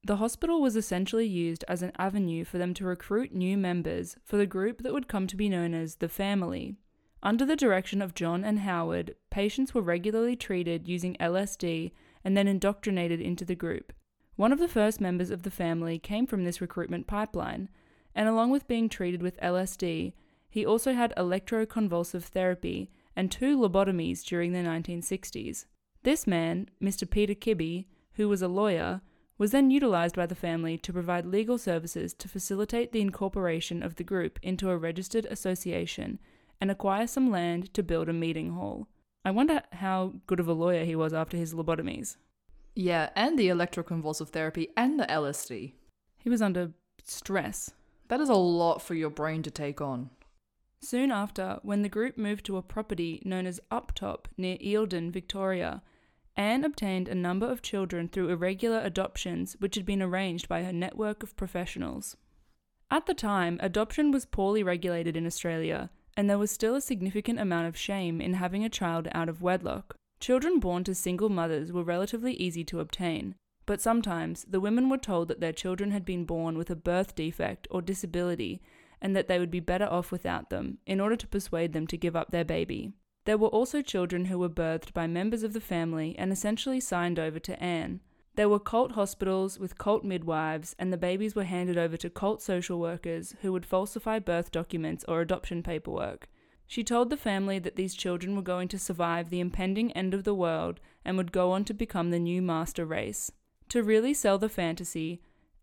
The 0.03 0.17
hospital 0.17 0.63
was 0.63 0.75
essentially 0.75 1.27
used 1.27 1.67
as 1.69 1.83
an 1.83 1.93
avenue 1.99 2.45
for 2.45 2.57
them 2.57 2.73
to 2.75 2.87
recruit 2.87 3.35
new 3.35 3.59
members 3.59 4.17
for 4.25 4.39
the 4.39 4.47
group 4.47 4.83
that 4.83 4.95
would 4.95 5.09
come 5.09 5.27
to 5.27 5.37
be 5.37 5.51
known 5.51 5.75
as 5.75 5.97
the 5.97 6.09
Family. 6.09 6.77
Under 7.23 7.45
the 7.45 7.57
direction 7.57 8.01
of 8.01 8.15
John 8.15 8.43
and 8.43 8.61
Howard, 8.61 9.17
patients 9.31 9.75
were 9.75 9.83
regularly 9.83 10.35
treated 10.35 10.89
using 10.89 11.15
LSD 11.21 11.93
and 12.25 12.37
then 12.37 12.49
indoctrinated 12.49 13.21
into 13.21 13.45
the 13.45 13.55
group. 13.55 13.93
One 14.37 14.53
of 14.53 14.59
the 14.59 14.69
first 14.69 15.01
members 15.01 15.31
of 15.31 15.43
the 15.43 15.51
family 15.51 15.99
came 15.99 16.27
from 16.27 16.45
this 16.45 16.61
recruitment 16.61 17.07
pipeline, 17.07 17.69
and 18.15 18.29
along 18.29 18.51
with 18.51 18.67
being 18.67 18.89
treated 18.89 19.23
with 19.23 19.41
LSD, 19.41 20.15
he 20.49 20.65
also 20.65 20.93
had 20.93 21.13
electroconvulsive 21.17 22.23
therapy 22.23 22.91
and 23.15 23.31
two 23.31 23.57
lobotomies 23.57 24.25
during 24.25 24.53
the 24.53 24.61
1960s. 24.61 25.67
This 26.03 26.27
man, 26.27 26.69
Mr. 26.83 27.09
Peter 27.09 27.35
Kibbe, 27.35 27.87
who 28.15 28.29
was 28.29 28.43
a 28.43 28.49
lawyer, 28.49 29.01
was 29.37 29.51
then 29.51 29.71
utilized 29.71 30.15
by 30.15 30.27
the 30.27 30.35
family 30.35 30.79
to 30.79 30.93
provide 30.93 31.27
legal 31.27 31.59
services 31.59 32.15
to 32.15 32.29
facilitate 32.29 32.93
the 32.93 33.01
incorporation 33.01 33.83
of 33.83 33.97
the 33.97 34.05
group 34.05 34.39
into 34.43 34.71
a 34.71 34.77
registered 34.77 35.27
association 35.27 36.21
and 36.61 36.71
acquire 36.71 37.07
some 37.07 37.31
land 37.31 37.73
to 37.75 37.83
build 37.83 38.09
a 38.09 38.13
meeting 38.13 38.53
hall. 38.53 38.89
I 39.25 39.31
wonder 39.31 39.63
how 39.73 40.15
good 40.27 40.41
of 40.41 40.49
a 40.49 40.53
lawyer 40.53 40.85
he 40.85 40.95
was 40.95 41.15
after 41.15 41.37
his 41.37 41.55
lobotomies. 41.55 42.17
Yeah, 42.75 43.11
and 43.17 43.39
the 43.39 43.49
electroconvulsive 43.49 44.29
therapy 44.29 44.69
and 44.77 44.99
the 44.99 45.07
LSD. 45.07 45.73
He 46.19 46.29
was 46.29 46.43
under 46.43 46.73
stress. 47.05 47.71
That 48.09 48.21
is 48.21 48.29
a 48.29 48.35
lot 48.35 48.83
for 48.83 48.95
your 48.95 49.11
brain 49.11 49.43
to 49.45 49.51
take 49.51 49.81
on. 49.81 50.11
Soon 50.81 51.11
after, 51.11 51.61
when 51.63 51.81
the 51.81 51.89
group 51.89 52.19
moved 52.19 52.45
to 52.47 52.59
a 52.59 52.63
property 52.63 53.23
known 53.25 53.47
as 53.47 53.61
Uptop 53.71 54.27
near 54.37 54.59
Eildon, 54.59 55.11
Victoria, 55.11 55.83
Anne 56.37 56.65
obtained 56.65 57.09
a 57.09 57.15
number 57.15 57.47
of 57.47 57.63
children 57.63 58.09
through 58.09 58.29
irregular 58.29 58.81
adoptions 58.81 59.57
which 59.61 59.77
had 59.77 59.87
been 59.87 60.03
arranged 60.03 60.49
by 60.49 60.63
her 60.63 60.73
network 60.73 61.23
of 61.23 61.37
professionals. 61.37 62.17
At 62.91 63.07
the 63.07 63.15
time, 63.15 63.59
adoption 63.63 64.11
was 64.11 64.27
poorly 64.27 64.63
regulated 64.63 65.17
in 65.17 65.27
Australia, 65.27 65.91
and 66.17 66.29
there 66.29 66.39
was 66.39 66.51
still 66.51 66.75
a 66.75 66.81
significant 66.81 67.39
amount 67.39 67.69
of 67.69 67.77
shame 67.77 68.21
in 68.21 68.35
having 68.35 68.65
a 68.65 68.69
child 68.69 69.09
out 69.13 69.29
of 69.29 69.43
wedlock. 69.43 69.97
Children 70.21 70.59
born 70.59 70.85
to 70.85 70.95
single 70.95 71.29
mothers 71.29 71.73
were 71.73 71.83
relatively 71.83 72.35
easy 72.35 72.65
to 72.65 72.81
obtain, 72.81 73.35
but 73.67 73.81
sometimes 73.81 74.45
the 74.45 74.61
women 74.61 74.89
were 74.89 74.99
told 74.99 75.29
that 75.29 75.41
their 75.41 75.53
children 75.53 75.91
had 75.91 76.05
been 76.05 76.25
born 76.25 76.57
with 76.57 76.71
a 76.71 76.77
birth 76.77 77.15
defect 77.15 77.67
or 77.71 77.83
disability 77.83 78.61
and 79.01 79.15
that 79.15 79.29
they 79.29 79.39
would 79.39 79.51
be 79.51 79.61
better 79.61 79.87
off 79.87 80.11
without 80.11 80.51
them 80.51 80.79
in 80.87 81.01
order 81.01 81.17
to 81.17 81.27
persuade 81.27 81.73
them 81.73 81.87
to 81.87 81.97
give 81.97 82.17
up 82.17 82.31
their 82.31 82.45
baby. 82.45 82.93
There 83.25 83.39
were 83.39 83.49
also 83.49 83.83
children 83.83 84.27
who 84.27 84.39
were 84.39 84.49
birthed 84.49 84.93
by 84.93 85.07
members 85.07 85.43
of 85.43 85.53
the 85.53 85.61
family 85.61 86.15
and 86.19 86.31
essentially 86.31 86.81
signed 86.81 87.19
over 87.19 87.39
to 87.41 87.63
Anne. 87.63 88.01
There 88.37 88.49
were 88.49 88.59
cult 88.59 88.93
hospitals 88.93 89.61
with 89.61 89.79
cult 89.79 90.03
midwives, 90.03 90.75
and 90.77 90.93
the 90.93 90.97
babies 90.97 91.37
were 91.37 91.45
handed 91.45 91.79
over 91.79 91.97
to 91.99 92.11
cult 92.11 92.43
social 92.43 92.81
workers 92.81 93.37
who 93.43 93.53
would 93.53 93.65
falsify 93.65 94.19
birth 94.19 94.51
documents 94.51 95.05
or 95.07 95.21
adoption 95.21 95.63
paperwork. 95.63 96.29
She 96.67 96.83
told 96.83 97.11
the 97.11 97.17
family 97.17 97.61
that 97.61 97.77
these 97.77 97.95
children 97.95 98.35
were 98.35 98.43
going 98.43 98.67
to 98.69 98.79
survive 98.79 99.31
the 99.31 99.39
impending 99.39 99.93
end 99.93 100.15
of 100.15 100.25
the 100.25 100.35
world 100.35 100.81
and 101.05 101.17
would 101.17 101.31
go 101.31 101.53
on 101.53 101.65
to 101.67 101.75
become 101.75 102.11
the 102.11 102.19
new 102.19 102.43
master 102.43 102.85
race. 102.85 103.31
To 103.69 103.85
really 103.85 104.13
sell 104.13 104.39
the 104.39 104.49
fantasy, 104.49 105.21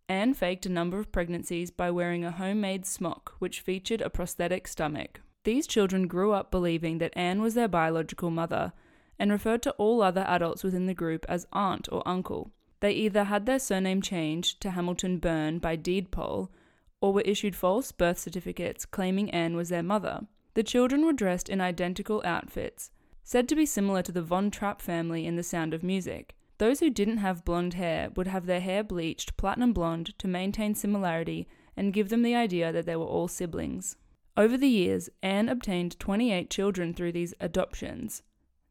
Anne 0.08 0.34
faked 0.34 0.66
a 0.66 0.70
number 0.70 0.98
of 0.98 1.12
pregnancies 1.12 1.72
by 1.72 1.92
wearing 1.92 2.24
a 2.24 2.32
homemade 2.32 2.86
smock 2.86 3.36
which 3.40 3.60
featured 3.60 4.00
a 4.00 4.10
prosthetic 4.10 4.66
stomach. 4.66 5.20
These 5.44 5.68
children 5.68 6.08
grew 6.08 6.32
up 6.32 6.51
believing 6.51 7.00
that 7.00 7.18
Anne 7.18 7.42
was 7.42 7.54
their 7.54 7.68
biological 7.68 8.30
mother 8.30 8.72
and 9.20 9.30
referred 9.30 9.62
to 9.63 9.72
all 9.72 10.01
other 10.01 10.24
adults 10.28 10.63
within 10.63 10.86
the 10.86 10.94
group 10.94 11.25
as 11.28 11.46
aunt 11.51 11.90
or 11.92 12.08
uncle. 12.08 12.54
They 12.82 12.92
either 12.92 13.26
had 13.26 13.46
their 13.46 13.60
surname 13.60 14.02
changed 14.02 14.60
to 14.62 14.72
Hamilton 14.72 15.20
Byrne 15.20 15.60
by 15.60 15.76
deed 15.76 16.12
poll 16.12 16.52
or 17.00 17.14
were 17.14 17.22
issued 17.22 17.56
false 17.56 17.92
birth 17.92 18.20
certificates 18.20 18.86
claiming 18.86 19.32
Anne 19.32 19.56
was 19.56 19.70
their 19.70 19.84
mother. 19.84 20.28
The 20.54 20.64
children 20.64 21.06
were 21.06 21.14
dressed 21.14 21.48
in 21.48 21.62
identical 21.62 22.22
outfits, 22.26 22.92
said 23.24 23.48
to 23.50 23.56
be 23.56 23.66
similar 23.66 24.02
to 24.02 24.12
the 24.12 24.22
Von 24.22 24.52
Trapp 24.52 24.82
family 24.82 25.26
in 25.26 25.36
The 25.36 25.44
Sound 25.44 25.74
of 25.74 25.84
Music. 25.84 26.36
Those 26.58 26.80
who 26.80 26.90
didn't 26.90 27.18
have 27.18 27.46
blonde 27.46 27.76
hair 27.76 28.10
would 28.16 28.28
have 28.28 28.46
their 28.46 28.60
hair 28.60 28.84
bleached 28.84 29.38
platinum 29.38 29.74
blonde 29.74 30.18
to 30.20 30.28
maintain 30.28 30.76
similarity 30.76 31.48
and 31.78 31.94
give 31.94 32.10
them 32.10 32.22
the 32.22 32.36
idea 32.36 32.72
that 32.72 32.86
they 32.86 32.96
were 32.96 33.06
all 33.06 33.28
siblings. 33.28 33.96
Over 34.36 34.58
the 34.58 34.68
years, 34.68 35.10
Anne 35.24 35.50
obtained 35.50 36.00
28 36.00 36.50
children 36.50 36.94
through 36.94 37.14
these 37.14 37.34
adoptions. 37.40 38.24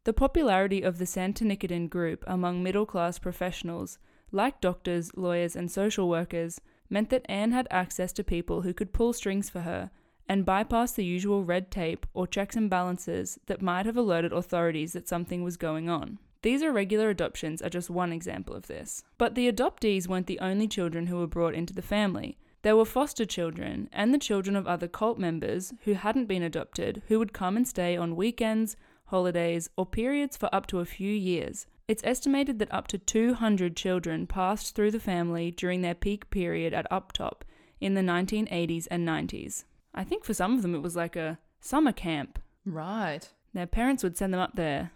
The 0.04 0.14
popularity 0.14 0.80
of 0.80 0.96
the 0.96 1.04
Santiniketan 1.04 1.90
group 1.90 2.24
among 2.26 2.62
middle 2.62 2.86
class 2.86 3.18
professionals, 3.18 3.98
like 4.32 4.60
doctors, 4.60 5.14
lawyers, 5.14 5.54
and 5.54 5.70
social 5.70 6.08
workers, 6.08 6.60
meant 6.88 7.10
that 7.10 7.26
Anne 7.28 7.52
had 7.52 7.68
access 7.70 8.12
to 8.14 8.24
people 8.24 8.62
who 8.62 8.72
could 8.72 8.94
pull 8.94 9.12
strings 9.12 9.50
for 9.50 9.60
her 9.60 9.90
and 10.26 10.46
bypass 10.46 10.92
the 10.92 11.04
usual 11.04 11.44
red 11.44 11.70
tape 11.70 12.06
or 12.14 12.26
checks 12.26 12.56
and 12.56 12.70
balances 12.70 13.38
that 13.46 13.60
might 13.60 13.84
have 13.84 13.96
alerted 13.96 14.32
authorities 14.32 14.94
that 14.94 15.08
something 15.08 15.42
was 15.42 15.56
going 15.56 15.88
on. 15.90 16.18
These 16.42 16.62
irregular 16.62 17.10
adoptions 17.10 17.60
are 17.60 17.68
just 17.68 17.90
one 17.90 18.12
example 18.12 18.54
of 18.54 18.68
this. 18.68 19.04
But 19.18 19.34
the 19.34 19.52
adoptees 19.52 20.08
weren't 20.08 20.28
the 20.28 20.40
only 20.40 20.66
children 20.66 21.08
who 21.08 21.18
were 21.18 21.26
brought 21.26 21.54
into 21.54 21.74
the 21.74 21.82
family. 21.82 22.38
There 22.62 22.76
were 22.76 22.86
foster 22.86 23.26
children 23.26 23.90
and 23.92 24.14
the 24.14 24.18
children 24.18 24.56
of 24.56 24.66
other 24.66 24.88
cult 24.88 25.18
members 25.18 25.74
who 25.84 25.92
hadn't 25.92 26.26
been 26.26 26.42
adopted 26.42 27.02
who 27.08 27.18
would 27.18 27.34
come 27.34 27.56
and 27.56 27.68
stay 27.68 27.96
on 27.96 28.16
weekends, 28.16 28.76
holidays, 29.10 29.68
or 29.76 29.86
periods 29.86 30.36
for 30.36 30.52
up 30.52 30.66
to 30.68 30.80
a 30.80 30.84
few 30.84 31.12
years. 31.12 31.66
It's 31.86 32.02
estimated 32.04 32.58
that 32.60 32.72
up 32.72 32.86
to 32.88 32.98
200 32.98 33.76
children 33.76 34.26
passed 34.26 34.74
through 34.74 34.92
the 34.92 35.00
family 35.00 35.50
during 35.50 35.82
their 35.82 35.94
peak 35.94 36.30
period 36.30 36.72
at 36.72 36.90
Uptop 36.90 37.42
in 37.80 37.94
the 37.94 38.00
1980s 38.00 38.86
and 38.90 39.06
90s. 39.06 39.64
I 39.94 40.04
think 40.04 40.24
for 40.24 40.34
some 40.34 40.54
of 40.54 40.62
them 40.62 40.74
it 40.74 40.82
was 40.82 40.94
like 40.96 41.16
a 41.16 41.38
summer 41.60 41.92
camp. 41.92 42.38
Right. 42.64 43.28
Their 43.52 43.66
parents 43.66 44.02
would 44.04 44.16
send 44.16 44.32
them 44.32 44.40
up 44.40 44.54
there 44.54 44.92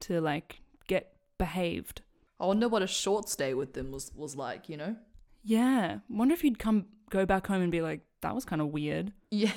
to 0.00 0.20
like 0.20 0.60
get 0.86 1.14
behaved. 1.38 2.02
I 2.38 2.46
wonder 2.46 2.68
what 2.68 2.82
a 2.82 2.86
short 2.86 3.28
stay 3.28 3.54
with 3.54 3.72
them 3.72 3.90
was, 3.90 4.12
was 4.14 4.36
like, 4.36 4.68
you 4.68 4.76
know? 4.76 4.96
Yeah. 5.42 5.98
Wonder 6.10 6.34
if 6.34 6.44
you'd 6.44 6.58
come 6.58 6.86
go 7.10 7.24
back 7.24 7.46
home 7.46 7.62
and 7.62 7.72
be 7.72 7.80
like, 7.80 8.00
that 8.20 8.34
was 8.34 8.44
kind 8.44 8.60
of 8.60 8.68
weird. 8.68 9.12
Yeah. 9.30 9.52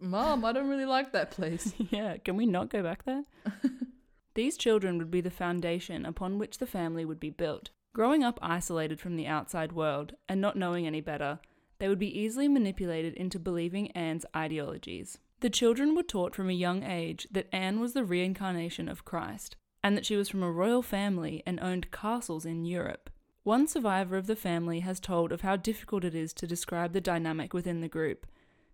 Mom, 0.00 0.44
I 0.44 0.52
don't 0.52 0.68
really 0.68 0.84
like 0.84 1.12
that 1.12 1.30
place. 1.30 1.72
yeah, 1.90 2.16
can 2.18 2.36
we 2.36 2.46
not 2.46 2.70
go 2.70 2.82
back 2.82 3.04
there? 3.04 3.24
These 4.34 4.56
children 4.56 4.98
would 4.98 5.10
be 5.10 5.20
the 5.20 5.30
foundation 5.30 6.04
upon 6.04 6.38
which 6.38 6.58
the 6.58 6.66
family 6.66 7.04
would 7.04 7.20
be 7.20 7.30
built. 7.30 7.70
Growing 7.94 8.24
up 8.24 8.38
isolated 8.42 8.98
from 9.00 9.14
the 9.14 9.28
outside 9.28 9.72
world 9.72 10.14
and 10.28 10.40
not 10.40 10.56
knowing 10.56 10.86
any 10.86 11.00
better, 11.00 11.38
they 11.78 11.88
would 11.88 11.98
be 11.98 12.18
easily 12.18 12.48
manipulated 12.48 13.14
into 13.14 13.38
believing 13.38 13.90
Anne's 13.92 14.26
ideologies. 14.34 15.18
The 15.40 15.50
children 15.50 15.94
were 15.94 16.02
taught 16.02 16.34
from 16.34 16.48
a 16.48 16.54
young 16.54 16.82
age 16.82 17.28
that 17.30 17.48
Anne 17.52 17.78
was 17.78 17.92
the 17.92 18.04
reincarnation 18.04 18.88
of 18.88 19.04
Christ, 19.04 19.56
and 19.82 19.96
that 19.96 20.06
she 20.06 20.16
was 20.16 20.28
from 20.28 20.42
a 20.42 20.50
royal 20.50 20.82
family 20.82 21.42
and 21.46 21.60
owned 21.60 21.90
castles 21.90 22.44
in 22.44 22.64
Europe. 22.64 23.10
One 23.42 23.68
survivor 23.68 24.16
of 24.16 24.26
the 24.26 24.36
family 24.36 24.80
has 24.80 24.98
told 24.98 25.30
of 25.30 25.42
how 25.42 25.56
difficult 25.56 26.02
it 26.02 26.14
is 26.14 26.32
to 26.34 26.46
describe 26.46 26.94
the 26.94 27.00
dynamic 27.00 27.52
within 27.52 27.82
the 27.82 27.88
group, 27.88 28.26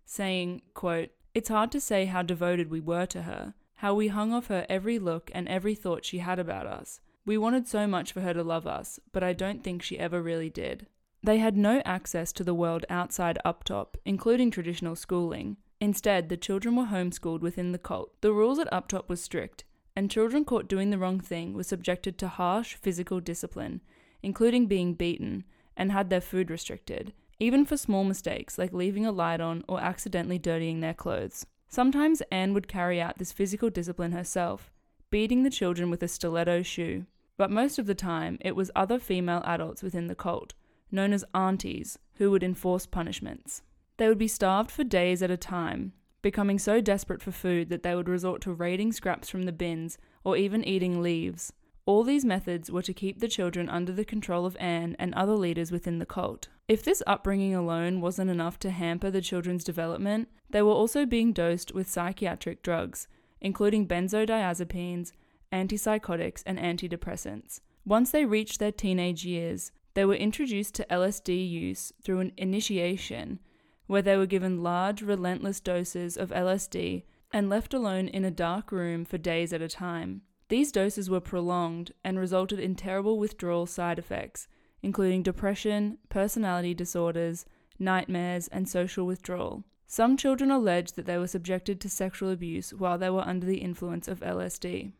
saying, 0.05 0.61
quote, 0.73 1.09
It's 1.33 1.49
hard 1.49 1.71
to 1.71 1.81
say 1.81 2.05
how 2.05 2.21
devoted 2.21 2.69
we 2.69 2.79
were 2.79 3.05
to 3.07 3.23
her, 3.23 3.53
how 3.75 3.93
we 3.93 4.09
hung 4.09 4.33
off 4.33 4.47
her 4.47 4.65
every 4.69 4.99
look 4.99 5.31
and 5.33 5.47
every 5.47 5.75
thought 5.75 6.05
she 6.05 6.19
had 6.19 6.39
about 6.39 6.67
us. 6.67 6.99
We 7.25 7.37
wanted 7.37 7.67
so 7.67 7.87
much 7.87 8.11
for 8.11 8.21
her 8.21 8.33
to 8.33 8.43
love 8.43 8.65
us, 8.65 8.99
but 9.11 9.23
I 9.23 9.33
don't 9.33 9.63
think 9.63 9.81
she 9.81 9.99
ever 9.99 10.21
really 10.21 10.49
did. 10.49 10.87
They 11.23 11.37
had 11.37 11.55
no 11.55 11.81
access 11.85 12.31
to 12.33 12.43
the 12.43 12.55
world 12.55 12.85
outside 12.89 13.37
Uptop, 13.45 13.95
including 14.05 14.49
traditional 14.49 14.95
schooling. 14.95 15.57
Instead, 15.79 16.29
the 16.29 16.37
children 16.37 16.75
were 16.75 16.85
homeschooled 16.85 17.41
within 17.41 17.71
the 17.71 17.77
cult. 17.77 18.19
The 18.21 18.33
rules 18.33 18.57
at 18.57 18.71
Uptop 18.71 19.07
were 19.07 19.15
strict, 19.15 19.63
and 19.95 20.09
children 20.09 20.45
caught 20.45 20.67
doing 20.67 20.89
the 20.89 20.97
wrong 20.97 21.19
thing 21.19 21.53
were 21.53 21.63
subjected 21.63 22.17
to 22.17 22.27
harsh 22.27 22.75
physical 22.75 23.19
discipline, 23.19 23.81
including 24.23 24.65
being 24.65 24.95
beaten, 24.95 25.43
and 25.77 25.91
had 25.91 26.09
their 26.09 26.21
food 26.21 26.49
restricted, 26.49 27.13
even 27.41 27.65
for 27.65 27.75
small 27.75 28.03
mistakes 28.03 28.59
like 28.59 28.71
leaving 28.71 29.03
a 29.03 29.11
light 29.11 29.41
on 29.41 29.63
or 29.67 29.81
accidentally 29.81 30.37
dirtying 30.37 30.79
their 30.79 30.93
clothes. 30.93 31.43
Sometimes 31.67 32.21
Anne 32.31 32.53
would 32.53 32.67
carry 32.67 33.01
out 33.01 33.17
this 33.17 33.31
physical 33.31 33.71
discipline 33.71 34.11
herself, 34.11 34.71
beating 35.09 35.41
the 35.41 35.49
children 35.49 35.89
with 35.89 36.03
a 36.03 36.07
stiletto 36.07 36.61
shoe, 36.61 37.07
but 37.37 37.49
most 37.49 37.79
of 37.79 37.87
the 37.87 37.95
time 37.95 38.37
it 38.41 38.55
was 38.55 38.69
other 38.75 38.99
female 38.99 39.41
adults 39.43 39.81
within 39.81 40.05
the 40.05 40.13
cult, 40.13 40.53
known 40.91 41.13
as 41.13 41.25
aunties, 41.33 41.97
who 42.17 42.29
would 42.29 42.43
enforce 42.43 42.85
punishments. 42.85 43.63
They 43.97 44.07
would 44.07 44.19
be 44.19 44.27
starved 44.27 44.69
for 44.69 44.83
days 44.83 45.23
at 45.23 45.31
a 45.31 45.37
time, 45.37 45.93
becoming 46.21 46.59
so 46.59 46.79
desperate 46.79 47.23
for 47.23 47.31
food 47.31 47.69
that 47.69 47.81
they 47.81 47.95
would 47.95 48.07
resort 48.07 48.41
to 48.41 48.53
raiding 48.53 48.91
scraps 48.91 49.29
from 49.29 49.43
the 49.43 49.51
bins 49.51 49.97
or 50.23 50.37
even 50.37 50.63
eating 50.63 51.01
leaves. 51.01 51.51
All 51.85 52.03
these 52.03 52.23
methods 52.23 52.69
were 52.71 52.83
to 52.83 52.93
keep 52.93 53.19
the 53.19 53.27
children 53.27 53.67
under 53.67 53.91
the 53.91 54.05
control 54.05 54.45
of 54.45 54.55
Anne 54.59 54.95
and 54.99 55.13
other 55.13 55.33
leaders 55.33 55.71
within 55.71 55.99
the 55.99 56.05
cult. 56.05 56.47
If 56.67 56.83
this 56.83 57.01
upbringing 57.07 57.55
alone 57.55 58.01
wasn't 58.01 58.29
enough 58.29 58.59
to 58.59 58.69
hamper 58.69 59.09
the 59.09 59.21
children's 59.21 59.63
development, 59.63 60.29
they 60.49 60.61
were 60.61 60.71
also 60.71 61.05
being 61.05 61.33
dosed 61.33 61.73
with 61.73 61.89
psychiatric 61.89 62.61
drugs, 62.61 63.07
including 63.41 63.87
benzodiazepines, 63.87 65.11
antipsychotics, 65.51 66.43
and 66.45 66.59
antidepressants. 66.59 67.61
Once 67.83 68.11
they 68.11 68.25
reached 68.25 68.59
their 68.59 68.71
teenage 68.71 69.25
years, 69.25 69.71
they 69.95 70.05
were 70.05 70.13
introduced 70.13 70.75
to 70.75 70.85
LSD 70.89 71.49
use 71.49 71.91
through 72.03 72.19
an 72.19 72.31
initiation, 72.37 73.39
where 73.87 74.03
they 74.03 74.15
were 74.15 74.25
given 74.25 74.63
large, 74.63 75.01
relentless 75.01 75.59
doses 75.59 76.15
of 76.15 76.29
LSD 76.29 77.03
and 77.33 77.49
left 77.49 77.73
alone 77.73 78.07
in 78.07 78.23
a 78.23 78.31
dark 78.31 78.71
room 78.71 79.03
for 79.03 79.17
days 79.17 79.51
at 79.51 79.61
a 79.61 79.67
time. 79.67 80.21
These 80.51 80.73
doses 80.73 81.09
were 81.09 81.21
prolonged 81.21 81.93
and 82.03 82.19
resulted 82.19 82.59
in 82.59 82.75
terrible 82.75 83.17
withdrawal 83.17 83.65
side 83.65 83.97
effects, 83.97 84.49
including 84.83 85.23
depression, 85.23 85.97
personality 86.09 86.73
disorders, 86.73 87.45
nightmares, 87.79 88.49
and 88.49 88.67
social 88.67 89.05
withdrawal. 89.05 89.63
Some 89.87 90.17
children 90.17 90.51
alleged 90.51 90.97
that 90.97 91.05
they 91.05 91.17
were 91.17 91.27
subjected 91.27 91.79
to 91.79 91.89
sexual 91.89 92.29
abuse 92.29 92.73
while 92.73 92.97
they 92.97 93.09
were 93.09 93.25
under 93.25 93.45
the 93.45 93.59
influence 93.59 94.09
of 94.09 94.19
LSD. 94.19 94.91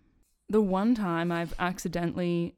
The 0.48 0.62
one 0.62 0.96
time 0.96 1.34
I've 1.34 1.53
accidentally 1.60 2.55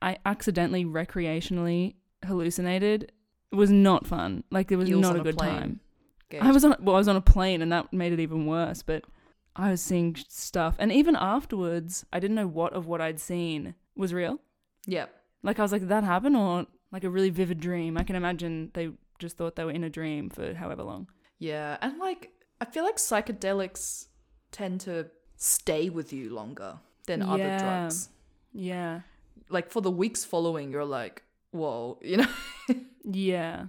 I 0.00 0.18
accidentally 0.24 0.84
recreationally 0.84 1.96
hallucinated 2.24 3.10
was 3.50 3.72
not 3.72 4.06
fun. 4.06 4.44
Like 4.52 4.70
it 4.70 4.76
was 4.76 4.88
not 4.88 5.16
a 5.16 5.20
good 5.24 5.36
time. 5.36 5.80
Good. 6.28 6.42
I 6.42 6.52
was 6.52 6.64
on 6.64 6.76
well, 6.78 6.94
I 6.94 6.98
was 6.98 7.08
on 7.08 7.16
a 7.16 7.20
plane 7.20 7.60
and 7.60 7.72
that 7.72 7.92
made 7.92 8.12
it 8.12 8.20
even 8.20 8.46
worse, 8.46 8.84
but 8.84 9.02
I 9.60 9.70
was 9.70 9.82
seeing 9.82 10.16
stuff 10.28 10.76
and 10.78 10.90
even 10.90 11.16
afterwards 11.16 12.04
I 12.12 12.20
didn't 12.20 12.36
know 12.36 12.46
what 12.46 12.72
of 12.72 12.86
what 12.86 13.00
I'd 13.00 13.20
seen 13.20 13.74
was 13.94 14.14
real. 14.14 14.40
Yep. 14.86 15.14
Like 15.42 15.58
I 15.58 15.62
was 15.62 15.72
like, 15.72 15.88
that 15.88 16.04
happened 16.04 16.36
or 16.36 16.66
like 16.92 17.04
a 17.04 17.10
really 17.10 17.30
vivid 17.30 17.60
dream? 17.60 17.96
I 17.96 18.02
can 18.02 18.16
imagine 18.16 18.70
they 18.74 18.90
just 19.18 19.36
thought 19.36 19.56
they 19.56 19.64
were 19.64 19.70
in 19.70 19.84
a 19.84 19.90
dream 19.90 20.30
for 20.30 20.54
however 20.54 20.82
long. 20.82 21.08
Yeah, 21.38 21.76
and 21.80 21.98
like 21.98 22.30
I 22.60 22.64
feel 22.64 22.84
like 22.84 22.96
psychedelics 22.96 24.06
tend 24.52 24.80
to 24.82 25.06
stay 25.36 25.88
with 25.88 26.12
you 26.12 26.30
longer 26.30 26.78
than 27.06 27.22
other 27.22 27.58
drugs. 27.58 28.08
Yeah. 28.52 29.00
Like 29.48 29.70
for 29.70 29.80
the 29.80 29.90
weeks 29.90 30.24
following, 30.24 30.70
you're 30.70 30.84
like, 30.84 31.22
whoa, 31.50 31.98
you 32.02 32.18
know. 32.18 32.28
Yeah. 33.04 33.66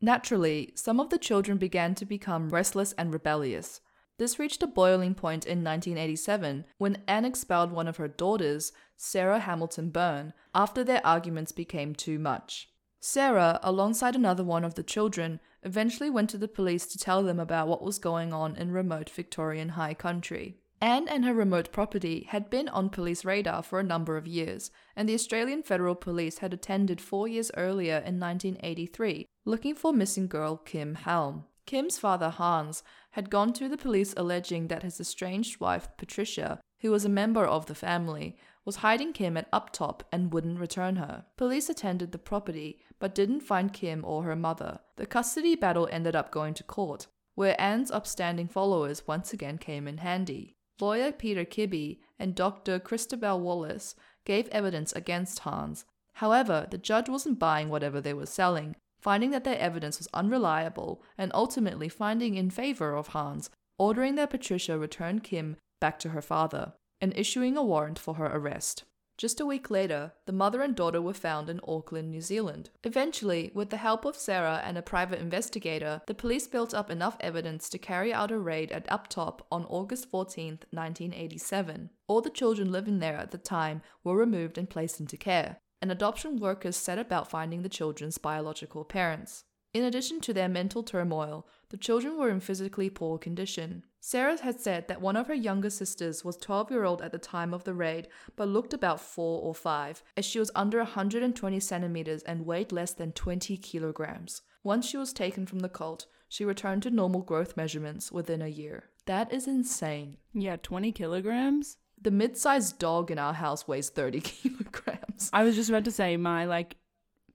Naturally, 0.00 0.72
some 0.74 0.98
of 0.98 1.10
the 1.10 1.18
children 1.18 1.58
began 1.58 1.94
to 1.96 2.04
become 2.06 2.48
restless 2.48 2.92
and 2.92 3.12
rebellious. 3.12 3.80
This 4.20 4.38
reached 4.38 4.62
a 4.62 4.66
boiling 4.66 5.14
point 5.14 5.46
in 5.46 5.64
1987 5.64 6.66
when 6.76 7.02
Anne 7.08 7.24
expelled 7.24 7.72
one 7.72 7.88
of 7.88 7.96
her 7.96 8.06
daughters, 8.06 8.70
Sarah 8.94 9.38
Hamilton 9.38 9.88
Byrne, 9.88 10.34
after 10.54 10.84
their 10.84 11.00
arguments 11.06 11.52
became 11.52 11.94
too 11.94 12.18
much. 12.18 12.68
Sarah, 13.00 13.58
alongside 13.62 14.14
another 14.14 14.44
one 14.44 14.62
of 14.62 14.74
the 14.74 14.82
children, 14.82 15.40
eventually 15.62 16.10
went 16.10 16.28
to 16.28 16.36
the 16.36 16.48
police 16.48 16.84
to 16.88 16.98
tell 16.98 17.22
them 17.22 17.40
about 17.40 17.66
what 17.66 17.82
was 17.82 17.98
going 17.98 18.34
on 18.34 18.56
in 18.56 18.72
remote 18.72 19.08
Victorian 19.08 19.70
high 19.70 19.94
country. 19.94 20.58
Anne 20.82 21.08
and 21.08 21.24
her 21.24 21.32
remote 21.32 21.72
property 21.72 22.26
had 22.28 22.50
been 22.50 22.68
on 22.68 22.90
police 22.90 23.24
radar 23.24 23.62
for 23.62 23.80
a 23.80 23.82
number 23.82 24.18
of 24.18 24.26
years, 24.26 24.70
and 24.94 25.08
the 25.08 25.14
Australian 25.14 25.62
Federal 25.62 25.94
Police 25.94 26.40
had 26.40 26.52
attended 26.52 27.00
four 27.00 27.26
years 27.26 27.50
earlier 27.56 27.96
in 27.96 28.20
1983 28.20 29.26
looking 29.46 29.74
for 29.74 29.94
missing 29.94 30.26
girl 30.26 30.58
Kim 30.58 30.96
Helm. 30.96 31.44
Kim's 31.70 31.98
father, 31.98 32.30
Hans, 32.30 32.82
had 33.12 33.30
gone 33.30 33.52
to 33.52 33.68
the 33.68 33.76
police 33.76 34.14
alleging 34.16 34.68
that 34.68 34.82
his 34.82 35.00
estranged 35.00 35.60
wife, 35.60 35.88
Patricia, 35.96 36.60
who 36.80 36.90
was 36.90 37.04
a 37.04 37.08
member 37.08 37.44
of 37.44 37.66
the 37.66 37.74
family, 37.74 38.36
was 38.64 38.76
hiding 38.76 39.12
Kim 39.12 39.36
at 39.36 39.50
Uptop 39.52 40.02
and 40.12 40.32
wouldn't 40.32 40.60
return 40.60 40.96
her. 40.96 41.24
Police 41.36 41.68
attended 41.68 42.12
the 42.12 42.18
property 42.18 42.78
but 42.98 43.14
didn't 43.14 43.40
find 43.40 43.72
Kim 43.72 44.04
or 44.04 44.22
her 44.24 44.36
mother. 44.36 44.78
The 44.96 45.06
custody 45.06 45.56
battle 45.56 45.88
ended 45.90 46.14
up 46.14 46.30
going 46.30 46.54
to 46.54 46.62
court, 46.62 47.06
where 47.34 47.60
Anne's 47.60 47.90
upstanding 47.90 48.48
followers 48.48 49.06
once 49.06 49.32
again 49.32 49.58
came 49.58 49.88
in 49.88 49.98
handy. 49.98 50.56
Lawyer 50.80 51.12
Peter 51.12 51.44
Kibbe 51.44 51.98
and 52.18 52.34
Dr. 52.34 52.78
Christabel 52.78 53.40
Wallace 53.40 53.94
gave 54.24 54.48
evidence 54.48 54.92
against 54.92 55.40
Hans. 55.40 55.84
However, 56.14 56.66
the 56.70 56.78
judge 56.78 57.08
wasn't 57.08 57.38
buying 57.38 57.68
whatever 57.70 58.00
they 58.00 58.14
were 58.14 58.26
selling, 58.26 58.76
finding 59.00 59.30
that 59.30 59.44
their 59.44 59.58
evidence 59.58 59.98
was 59.98 60.08
unreliable 60.14 61.02
and 61.16 61.30
ultimately 61.34 61.88
finding 61.88 62.34
in 62.36 62.50
favor 62.50 62.94
of 62.94 63.08
Hans, 63.08 63.50
ordering 63.78 64.14
that 64.16 64.30
Patricia 64.30 64.78
return 64.78 65.20
Kim 65.20 65.56
back 65.80 65.98
to 66.00 66.10
her 66.10 66.22
father 66.22 66.74
and 67.00 67.16
issuing 67.16 67.56
a 67.56 67.64
warrant 67.64 67.98
for 67.98 68.14
her 68.14 68.26
arrest. 68.26 68.84
Just 69.20 69.38
a 69.38 69.44
week 69.44 69.70
later, 69.70 70.12
the 70.24 70.32
mother 70.32 70.62
and 70.62 70.74
daughter 70.74 71.02
were 71.02 71.12
found 71.12 71.50
in 71.50 71.60
Auckland, 71.68 72.10
New 72.10 72.22
Zealand. 72.22 72.70
Eventually, 72.84 73.50
with 73.52 73.68
the 73.68 73.76
help 73.76 74.06
of 74.06 74.16
Sarah 74.16 74.62
and 74.64 74.78
a 74.78 74.82
private 74.82 75.20
investigator, 75.20 76.00
the 76.06 76.14
police 76.14 76.46
built 76.46 76.72
up 76.72 76.90
enough 76.90 77.18
evidence 77.20 77.68
to 77.68 77.76
carry 77.76 78.14
out 78.14 78.30
a 78.30 78.38
raid 78.38 78.72
at 78.72 78.88
Uptop 78.88 79.40
on 79.52 79.66
August 79.66 80.08
14, 80.08 80.60
1987. 80.70 81.90
All 82.08 82.22
the 82.22 82.30
children 82.30 82.72
living 82.72 83.00
there 83.00 83.18
at 83.18 83.30
the 83.30 83.36
time 83.36 83.82
were 84.02 84.16
removed 84.16 84.56
and 84.56 84.70
placed 84.70 85.00
into 85.00 85.18
care, 85.18 85.58
and 85.80 85.90
adoption 85.90 86.38
workers 86.38 86.76
set 86.76 86.98
about 86.98 87.30
finding 87.30 87.62
the 87.62 87.68
children's 87.68 88.18
biological 88.18 88.84
parents. 88.84 89.44
In 89.72 89.84
addition 89.84 90.20
to 90.22 90.34
their 90.34 90.48
mental 90.48 90.82
turmoil, 90.82 91.46
the 91.68 91.76
children 91.76 92.18
were 92.18 92.28
in 92.28 92.40
physically 92.40 92.90
poor 92.90 93.18
condition. 93.18 93.84
Sarah 94.00 94.40
had 94.40 94.60
said 94.60 94.88
that 94.88 95.00
one 95.00 95.14
of 95.14 95.28
her 95.28 95.34
younger 95.34 95.70
sisters 95.70 96.24
was 96.24 96.36
12 96.36 96.72
year 96.72 96.84
old 96.84 97.00
at 97.02 97.12
the 97.12 97.18
time 97.18 97.54
of 97.54 97.62
the 97.62 97.74
raid, 97.74 98.08
but 98.34 98.48
looked 98.48 98.74
about 98.74 99.00
4 99.00 99.42
or 99.42 99.54
5, 99.54 100.02
as 100.16 100.24
she 100.24 100.40
was 100.40 100.50
under 100.56 100.78
120 100.78 101.60
centimeters 101.60 102.22
and 102.24 102.46
weighed 102.46 102.72
less 102.72 102.92
than 102.92 103.12
20 103.12 103.56
kilograms. 103.58 104.42
Once 104.64 104.86
she 104.86 104.96
was 104.96 105.12
taken 105.12 105.46
from 105.46 105.60
the 105.60 105.68
cult, 105.68 106.06
she 106.28 106.44
returned 106.44 106.82
to 106.82 106.90
normal 106.90 107.22
growth 107.22 107.56
measurements 107.56 108.10
within 108.10 108.42
a 108.42 108.48
year. 108.48 108.84
That 109.06 109.32
is 109.32 109.46
insane. 109.46 110.16
Yeah, 110.32 110.56
20 110.56 110.90
kilograms? 110.92 111.76
The 112.00 112.10
mid 112.10 112.36
sized 112.36 112.78
dog 112.78 113.10
in 113.10 113.18
our 113.18 113.34
house 113.34 113.68
weighs 113.68 113.90
30 113.90 114.20
kilograms. 114.22 115.30
I 115.32 115.42
was 115.42 115.54
just 115.54 115.68
about 115.68 115.84
to 115.84 115.92
say 115.92 116.16
my 116.16 116.44
like 116.44 116.76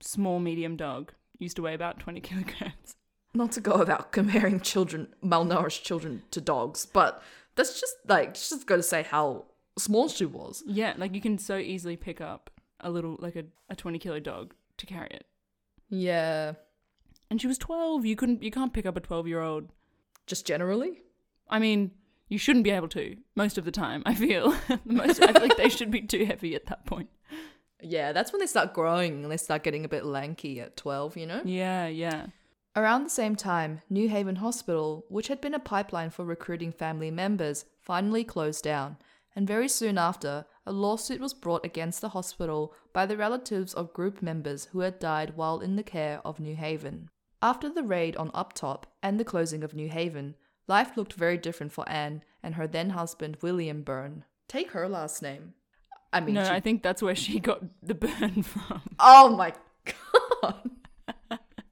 small 0.00 0.40
medium 0.40 0.76
dog 0.76 1.12
used 1.38 1.56
to 1.56 1.62
weigh 1.62 1.74
about 1.74 2.00
20 2.00 2.20
kilograms. 2.28 2.96
Not 3.34 3.52
to 3.52 3.60
go 3.60 3.72
about 3.72 4.12
comparing 4.12 4.60
children, 4.60 5.08
malnourished 5.22 5.82
children, 5.82 6.22
to 6.30 6.40
dogs, 6.40 6.86
but 6.86 7.22
that's 7.54 7.78
just 7.78 7.94
like, 8.08 8.34
just 8.34 8.66
got 8.66 8.76
to 8.76 8.82
say 8.82 9.02
how 9.02 9.44
small 9.78 10.08
she 10.08 10.24
was. 10.24 10.62
Yeah, 10.66 10.94
like 10.96 11.14
you 11.14 11.20
can 11.20 11.38
so 11.38 11.58
easily 11.58 11.96
pick 11.96 12.20
up 12.20 12.50
a 12.80 12.90
little 12.90 13.16
like 13.20 13.36
a, 13.36 13.44
a 13.68 13.76
20 13.76 13.98
kilo 13.98 14.20
dog 14.20 14.54
to 14.78 14.86
carry 14.86 15.08
it. 15.10 15.26
Yeah. 15.88 16.54
And 17.30 17.40
she 17.40 17.46
was 17.46 17.58
12. 17.58 18.06
You 18.06 18.16
couldn't 18.16 18.42
you 18.42 18.50
can't 18.50 18.72
pick 18.72 18.86
up 18.86 18.96
a 18.96 19.00
12-year-old. 19.00 19.68
Just 20.26 20.46
generally? 20.46 21.02
I 21.48 21.58
mean, 21.58 21.92
you 22.28 22.38
shouldn't 22.38 22.64
be 22.64 22.70
able 22.70 22.88
to 22.88 23.16
most 23.34 23.58
of 23.58 23.64
the 23.64 23.70
time, 23.70 24.02
I 24.06 24.14
feel. 24.14 24.54
most 24.84 25.22
I 25.22 25.32
feel 25.32 25.42
like 25.42 25.56
they 25.56 25.68
should 25.68 25.90
be 25.90 26.02
too 26.02 26.24
heavy 26.24 26.54
at 26.54 26.66
that 26.66 26.86
point. 26.86 27.08
Yeah, 27.82 28.12
that's 28.12 28.32
when 28.32 28.40
they 28.40 28.46
start 28.46 28.72
growing 28.72 29.22
and 29.22 29.30
they 29.30 29.36
start 29.36 29.62
getting 29.62 29.84
a 29.84 29.88
bit 29.88 30.04
lanky 30.04 30.60
at 30.60 30.76
12, 30.76 31.16
you 31.16 31.26
know? 31.26 31.42
Yeah, 31.44 31.86
yeah. 31.86 32.26
Around 32.74 33.04
the 33.04 33.10
same 33.10 33.36
time, 33.36 33.80
New 33.88 34.08
Haven 34.08 34.36
Hospital, 34.36 35.04
which 35.08 35.28
had 35.28 35.40
been 35.40 35.54
a 35.54 35.58
pipeline 35.58 36.10
for 36.10 36.24
recruiting 36.24 36.72
family 36.72 37.10
members, 37.10 37.64
finally 37.80 38.24
closed 38.24 38.64
down, 38.64 38.96
and 39.34 39.46
very 39.46 39.68
soon 39.68 39.98
after, 39.98 40.46
a 40.66 40.72
lawsuit 40.72 41.20
was 41.20 41.32
brought 41.32 41.64
against 41.64 42.00
the 42.00 42.10
hospital 42.10 42.74
by 42.92 43.06
the 43.06 43.16
relatives 43.16 43.72
of 43.72 43.92
group 43.92 44.20
members 44.20 44.66
who 44.72 44.80
had 44.80 44.98
died 44.98 45.36
while 45.36 45.60
in 45.60 45.76
the 45.76 45.82
care 45.82 46.20
of 46.24 46.40
New 46.40 46.56
Haven. 46.56 47.08
After 47.40 47.68
the 47.68 47.82
raid 47.82 48.16
on 48.16 48.30
Uptop 48.30 48.84
and 49.02 49.20
the 49.20 49.24
closing 49.24 49.62
of 49.62 49.74
New 49.74 49.88
Haven, 49.88 50.34
life 50.68 50.96
looked 50.96 51.12
very 51.14 51.36
different 51.38 51.72
for 51.72 51.88
Anne 51.88 52.22
and 52.42 52.54
her 52.56 52.66
then 52.66 52.90
husband 52.90 53.36
William 53.42 53.82
Byrne. 53.82 54.24
Take 54.48 54.72
her 54.72 54.88
last 54.88 55.22
name. 55.22 55.54
I 56.12 56.20
mean, 56.20 56.34
no, 56.36 56.44
she- 56.44 56.50
I 56.50 56.60
think 56.60 56.82
that's 56.82 57.02
where 57.02 57.14
she 57.16 57.40
got 57.40 57.60
the 57.82 57.94
burn 57.94 58.42
from. 58.42 58.82
Oh 58.98 59.36
my 59.36 59.52
god. 59.84 60.70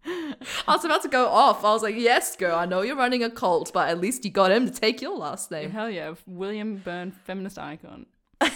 I 0.06 0.74
was 0.74 0.84
about 0.84 1.02
to 1.02 1.08
go 1.08 1.28
off. 1.28 1.64
I 1.64 1.72
was 1.72 1.82
like, 1.82 1.94
yes, 1.96 2.36
girl, 2.36 2.56
I 2.56 2.66
know 2.66 2.82
you're 2.82 2.96
running 2.96 3.22
a 3.24 3.30
cult, 3.30 3.72
but 3.72 3.88
at 3.88 4.00
least 4.00 4.24
you 4.24 4.30
got 4.30 4.50
him 4.52 4.66
to 4.66 4.72
take 4.72 5.00
your 5.00 5.16
last 5.16 5.50
name. 5.50 5.70
Hell 5.70 5.88
yeah, 5.88 6.14
William 6.26 6.76
Byrne, 6.76 7.10
feminist 7.12 7.58
icon. 7.58 8.06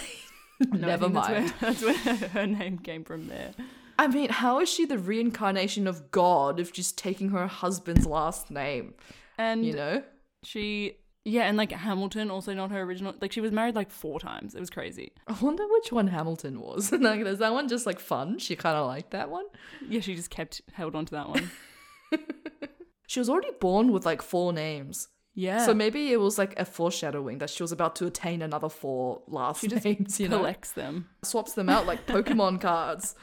No, 0.73 0.87
Never 0.89 1.07
mind. 1.07 1.53
That's 1.61 1.81
where, 1.81 1.93
that's 2.03 2.21
where 2.21 2.29
her 2.31 2.45
name 2.45 2.79
came 2.79 3.05
from 3.05 3.29
there. 3.29 3.51
I 3.97 4.07
mean, 4.07 4.29
how 4.29 4.59
is 4.59 4.67
she 4.67 4.83
the 4.83 4.97
reincarnation 4.97 5.87
of 5.87 6.11
God 6.11 6.59
if 6.59 6.75
she's 6.75 6.91
taking 6.91 7.29
her 7.29 7.47
husband's 7.47 8.05
last 8.05 8.51
name? 8.51 8.93
And 9.37 9.65
You 9.65 9.71
know? 9.73 10.03
She, 10.43 10.97
yeah, 11.25 11.43
and 11.43 11.57
like 11.57 11.71
Hamilton, 11.71 12.31
also 12.31 12.53
not 12.53 12.71
her 12.71 12.81
original. 12.81 13.13
Like 13.19 13.31
she 13.31 13.41
was 13.41 13.51
married 13.51 13.75
like 13.75 13.89
four 13.91 14.19
times. 14.19 14.55
It 14.55 14.59
was 14.59 14.69
crazy. 14.69 15.11
I 15.27 15.33
wonder 15.41 15.63
which 15.69 15.91
one 15.91 16.07
Hamilton 16.07 16.59
was. 16.61 16.91
like, 16.93 17.21
is 17.21 17.39
that 17.39 17.53
one 17.53 17.67
just 17.67 17.85
like 17.85 17.99
fun? 17.99 18.39
She 18.39 18.55
kind 18.55 18.77
of 18.77 18.87
liked 18.87 19.11
that 19.11 19.29
one. 19.29 19.45
Yeah, 19.87 19.99
she 20.01 20.15
just 20.15 20.29
kept 20.29 20.61
held 20.73 20.95
on 20.95 21.05
to 21.05 21.11
that 21.15 21.29
one. 21.29 21.51
She 23.07 23.19
was 23.19 23.27
already 23.27 23.49
born 23.59 23.91
with 23.91 24.05
like 24.05 24.21
four 24.21 24.53
names. 24.53 25.07
Yeah. 25.33 25.65
So 25.65 25.73
maybe 25.73 26.11
it 26.11 26.19
was 26.19 26.37
like 26.37 26.59
a 26.59 26.63
foreshadowing 26.63 27.39
that 27.39 27.49
she 27.49 27.63
was 27.63 27.71
about 27.71 27.95
to 27.95 28.05
attain 28.05 28.43
another 28.43 28.69
four 28.69 29.23
last 29.25 29.61
She 29.61 29.67
just 29.67 29.83
names, 29.83 30.19
you 30.19 30.27
know? 30.29 30.37
collects 30.37 30.73
them. 30.73 31.09
swaps 31.23 31.53
them 31.53 31.69
out 31.69 31.87
like 31.87 32.05
Pokemon 32.05 32.61
cards. 32.61 33.15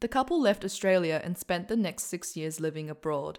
the 0.00 0.08
couple 0.08 0.40
left 0.40 0.64
Australia 0.64 1.20
and 1.22 1.38
spent 1.38 1.68
the 1.68 1.76
next 1.76 2.04
six 2.06 2.36
years 2.36 2.58
living 2.58 2.90
abroad. 2.90 3.38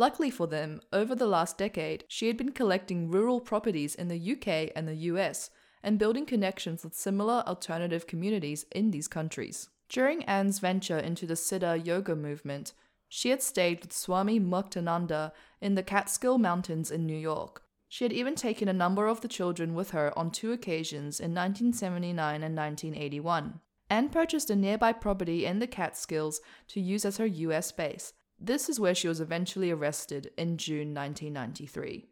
Luckily 0.00 0.30
for 0.30 0.46
them, 0.46 0.80
over 0.94 1.14
the 1.14 1.26
last 1.26 1.58
decade, 1.58 2.04
she 2.08 2.28
had 2.28 2.38
been 2.38 2.52
collecting 2.52 3.10
rural 3.10 3.38
properties 3.38 3.94
in 3.94 4.08
the 4.08 4.32
UK 4.32 4.72
and 4.74 4.88
the 4.88 4.94
US 5.10 5.50
and 5.82 5.98
building 5.98 6.24
connections 6.24 6.82
with 6.82 6.94
similar 6.94 7.44
alternative 7.46 8.06
communities 8.06 8.64
in 8.72 8.92
these 8.92 9.08
countries. 9.08 9.68
During 9.90 10.24
Anne's 10.24 10.58
venture 10.58 10.98
into 10.98 11.26
the 11.26 11.34
Siddha 11.34 11.84
yoga 11.84 12.16
movement, 12.16 12.72
she 13.10 13.28
had 13.28 13.42
stayed 13.42 13.82
with 13.82 13.92
Swami 13.92 14.40
Muktananda 14.40 15.32
in 15.60 15.74
the 15.74 15.82
Catskill 15.82 16.38
Mountains 16.38 16.90
in 16.90 17.04
New 17.04 17.18
York. 17.18 17.62
She 17.86 18.06
had 18.06 18.12
even 18.14 18.36
taken 18.36 18.68
a 18.68 18.72
number 18.72 19.06
of 19.06 19.20
the 19.20 19.28
children 19.28 19.74
with 19.74 19.90
her 19.90 20.18
on 20.18 20.30
two 20.30 20.52
occasions 20.52 21.20
in 21.20 21.34
1979 21.34 22.42
and 22.42 22.56
1981. 22.56 23.60
Anne 23.90 24.08
purchased 24.08 24.48
a 24.48 24.56
nearby 24.56 24.94
property 24.94 25.44
in 25.44 25.58
the 25.58 25.66
Catskills 25.66 26.40
to 26.68 26.80
use 26.80 27.04
as 27.04 27.18
her 27.18 27.26
US 27.26 27.70
base. 27.70 28.14
This 28.40 28.70
is 28.70 28.80
where 28.80 28.94
she 28.94 29.06
was 29.06 29.20
eventually 29.20 29.70
arrested 29.70 30.30
in 30.38 30.56
June 30.56 30.94
1993. 30.94 32.06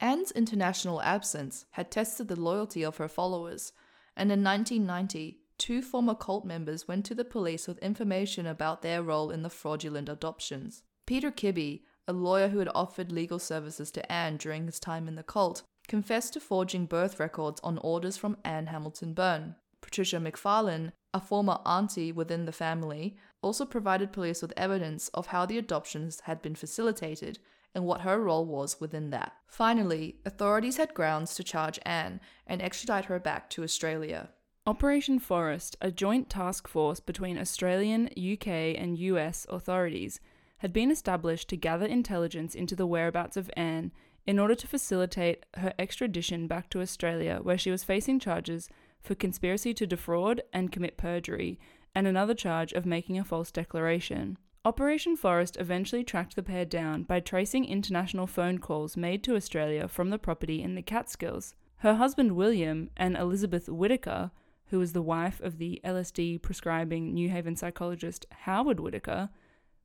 Anne's 0.00 0.32
international 0.32 1.00
absence 1.02 1.66
had 1.72 1.88
tested 1.88 2.26
the 2.26 2.40
loyalty 2.40 2.84
of 2.84 2.96
her 2.96 3.06
followers, 3.06 3.72
and 4.16 4.32
in 4.32 4.42
1990, 4.42 5.38
two 5.58 5.80
former 5.80 6.16
cult 6.16 6.44
members 6.44 6.88
went 6.88 7.06
to 7.06 7.14
the 7.14 7.24
police 7.24 7.68
with 7.68 7.78
information 7.78 8.44
about 8.44 8.82
their 8.82 9.04
role 9.04 9.30
in 9.30 9.42
the 9.42 9.48
fraudulent 9.48 10.08
adoptions. 10.08 10.82
Peter 11.06 11.30
Kibbe, 11.30 11.82
a 12.08 12.12
lawyer 12.12 12.48
who 12.48 12.58
had 12.58 12.70
offered 12.74 13.12
legal 13.12 13.38
services 13.38 13.92
to 13.92 14.12
Anne 14.12 14.38
during 14.38 14.66
his 14.66 14.80
time 14.80 15.06
in 15.06 15.14
the 15.14 15.22
cult, 15.22 15.62
confessed 15.86 16.32
to 16.32 16.40
forging 16.40 16.86
birth 16.86 17.20
records 17.20 17.60
on 17.62 17.78
orders 17.78 18.16
from 18.16 18.36
Anne 18.44 18.66
Hamilton 18.66 19.14
Byrne. 19.14 19.54
Patricia 19.80 20.16
McFarlane, 20.16 20.90
a 21.14 21.20
former 21.20 21.58
auntie 21.66 22.12
within 22.12 22.44
the 22.44 22.52
family, 22.52 23.16
also 23.42 23.64
provided 23.64 24.12
police 24.12 24.40
with 24.40 24.52
evidence 24.56 25.08
of 25.08 25.28
how 25.28 25.44
the 25.44 25.58
adoptions 25.58 26.20
had 26.20 26.40
been 26.40 26.54
facilitated 26.54 27.38
and 27.74 27.84
what 27.84 28.02
her 28.02 28.20
role 28.20 28.44
was 28.44 28.80
within 28.80 29.10
that. 29.10 29.32
Finally, 29.46 30.16
authorities 30.24 30.76
had 30.76 30.94
grounds 30.94 31.34
to 31.34 31.44
charge 31.44 31.78
Anne 31.84 32.20
and 32.46 32.60
extradite 32.60 33.06
her 33.06 33.18
back 33.18 33.48
to 33.50 33.62
Australia. 33.62 34.28
Operation 34.66 35.18
Forest, 35.18 35.76
a 35.80 35.90
joint 35.90 36.30
task 36.30 36.68
force 36.68 37.00
between 37.00 37.38
Australian, 37.38 38.06
UK, 38.06 38.46
and 38.46 38.98
US 38.98 39.46
authorities, 39.50 40.20
had 40.58 40.72
been 40.72 40.90
established 40.90 41.48
to 41.48 41.56
gather 41.56 41.86
intelligence 41.86 42.54
into 42.54 42.76
the 42.76 42.86
whereabouts 42.86 43.36
of 43.36 43.50
Anne 43.56 43.90
in 44.24 44.38
order 44.38 44.54
to 44.54 44.68
facilitate 44.68 45.44
her 45.54 45.72
extradition 45.78 46.46
back 46.46 46.70
to 46.70 46.80
Australia, 46.80 47.40
where 47.42 47.58
she 47.58 47.72
was 47.72 47.82
facing 47.82 48.20
charges 48.20 48.68
for 49.02 49.14
conspiracy 49.14 49.74
to 49.74 49.86
defraud 49.86 50.42
and 50.52 50.72
commit 50.72 50.96
perjury, 50.96 51.58
and 51.94 52.06
another 52.06 52.34
charge 52.34 52.72
of 52.72 52.86
making 52.86 53.18
a 53.18 53.24
false 53.24 53.50
declaration. 53.50 54.38
Operation 54.64 55.16
Forest 55.16 55.56
eventually 55.58 56.04
tracked 56.04 56.36
the 56.36 56.42
pair 56.42 56.64
down 56.64 57.02
by 57.02 57.18
tracing 57.18 57.64
international 57.64 58.28
phone 58.28 58.58
calls 58.58 58.96
made 58.96 59.24
to 59.24 59.34
Australia 59.34 59.88
from 59.88 60.10
the 60.10 60.18
property 60.18 60.62
in 60.62 60.76
the 60.76 60.82
Catskills. 60.82 61.54
Her 61.78 61.96
husband 61.96 62.36
William 62.36 62.88
and 62.96 63.16
Elizabeth 63.16 63.68
Whitaker, 63.68 64.30
who 64.66 64.78
was 64.78 64.92
the 64.92 65.02
wife 65.02 65.40
of 65.40 65.58
the 65.58 65.80
LSD 65.84 66.40
prescribing 66.42 67.12
New 67.12 67.28
Haven 67.28 67.56
psychologist 67.56 68.24
Howard 68.30 68.78
Whitaker, 68.78 69.30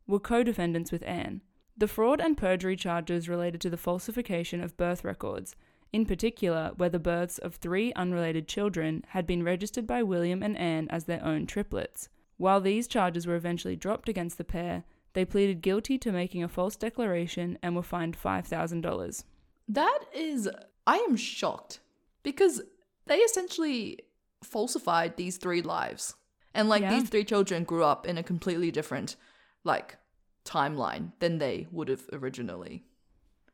were 0.05 0.19
co 0.19 0.43
defendants 0.43 0.91
with 0.91 1.01
Anne. 1.07 1.41
The 1.75 1.87
fraud 1.87 2.21
and 2.21 2.37
perjury 2.37 2.75
charges 2.75 3.27
related 3.27 3.61
to 3.61 3.71
the 3.71 3.77
falsification 3.77 4.61
of 4.61 4.77
birth 4.77 5.03
records, 5.03 5.55
in 5.93 6.05
particular, 6.05 6.71
where 6.77 6.89
the 6.89 6.99
births 6.99 7.37
of 7.37 7.55
three 7.55 7.93
unrelated 7.93 8.47
children 8.47 9.03
had 9.09 9.25
been 9.25 9.43
registered 9.43 9.87
by 9.87 10.03
William 10.03 10.43
and 10.43 10.57
Anne 10.57 10.87
as 10.89 11.05
their 11.05 11.23
own 11.23 11.45
triplets. 11.45 12.09
While 12.37 12.61
these 12.61 12.87
charges 12.87 13.25
were 13.25 13.35
eventually 13.35 13.75
dropped 13.75 14.09
against 14.09 14.37
the 14.37 14.43
pair, 14.43 14.83
they 15.13 15.25
pleaded 15.25 15.61
guilty 15.61 15.97
to 15.99 16.11
making 16.11 16.43
a 16.43 16.47
false 16.47 16.75
declaration 16.75 17.57
and 17.63 17.75
were 17.75 17.81
fined 17.83 18.15
$5,000. 18.21 19.23
That 19.67 19.99
is, 20.13 20.49
I 20.85 20.97
am 20.97 21.15
shocked 21.15 21.79
because 22.23 22.61
they 23.07 23.17
essentially 23.17 23.99
falsified 24.43 25.17
these 25.17 25.37
three 25.37 25.61
lives. 25.61 26.15
And 26.53 26.69
like 26.69 26.81
Yeah. 26.81 26.99
these 26.99 27.09
three 27.09 27.23
children 27.23 27.63
grew 27.63 27.83
up 27.83 28.05
in 28.05 28.17
a 28.17 28.23
completely 28.23 28.71
different, 28.71 29.15
like, 29.63 29.97
timeline 30.45 31.11
than 31.19 31.39
they 31.39 31.67
would 31.71 31.87
have 31.89 32.07
originally. 32.13 32.83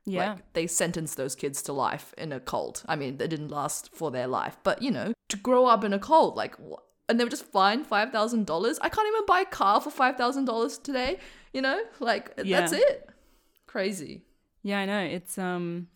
Yeah. 0.05 0.33
Like, 0.33 0.53
they 0.53 0.67
sentenced 0.67 1.15
those 1.17 1.35
kids 1.35 1.61
to 1.63 1.73
life 1.73 2.13
in 2.17 2.31
a 2.33 2.39
cult. 2.39 2.83
I 2.87 2.95
mean, 2.95 3.17
they 3.17 3.27
didn't 3.27 3.49
last 3.49 3.93
for 3.95 4.11
their 4.11 4.27
life, 4.27 4.57
but 4.63 4.81
you 4.81 4.91
know, 4.91 5.13
to 5.29 5.37
grow 5.37 5.65
up 5.65 5.83
in 5.83 5.93
a 5.93 5.99
cult, 5.99 6.35
like, 6.35 6.55
and 7.09 7.19
they 7.19 7.23
were 7.23 7.29
just 7.29 7.45
fined 7.45 7.87
$5,000. 7.89 8.77
I 8.81 8.89
can't 8.89 9.07
even 9.07 9.25
buy 9.25 9.41
a 9.41 9.45
car 9.45 9.79
for 9.81 9.89
$5,000 9.91 10.83
today, 10.83 11.19
you 11.53 11.61
know? 11.61 11.81
Like, 11.99 12.35
that's 12.37 12.71
it. 12.73 13.09
Crazy. 13.67 14.21
yeah, 14.61 14.79
I 14.79 14.85
know. 14.85 14.99
It's, 14.99 15.37
um, 15.37 15.87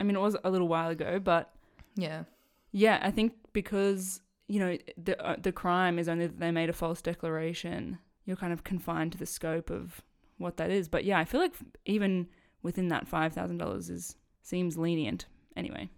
I 0.00 0.04
mean, 0.04 0.16
it 0.16 0.20
was 0.20 0.36
a 0.42 0.50
little 0.50 0.68
while 0.68 0.90
ago, 0.90 1.18
but 1.18 1.52
Yeah. 1.96 2.24
yeah, 2.72 2.98
I 3.02 3.10
think 3.10 3.34
because, 3.52 4.20
you 4.48 4.58
know, 4.58 4.76
the, 4.96 5.22
uh, 5.24 5.36
the 5.40 5.52
crime 5.52 5.98
is 5.98 6.08
only 6.08 6.26
that 6.26 6.40
they 6.40 6.50
made 6.50 6.68
a 6.70 6.72
false 6.74 7.00
declaration, 7.02 7.98
you're 8.24 8.36
kind 8.36 8.52
of 8.52 8.64
confined 8.64 9.12
to 9.12 9.18
the 9.18 9.26
scope 9.26 9.70
of 9.70 10.02
what 10.38 10.56
that 10.56 10.70
is. 10.70 10.88
But 10.88 11.04
yeah, 11.04 11.18
I 11.18 11.24
feel 11.24 11.40
like 11.40 11.54
even 11.84 12.28
within 12.62 12.88
that 12.88 13.08
$5,000 13.08 13.90
is 13.90 14.16
seems 14.42 14.78
lenient. 14.78 15.26
Anyway, 15.56 15.90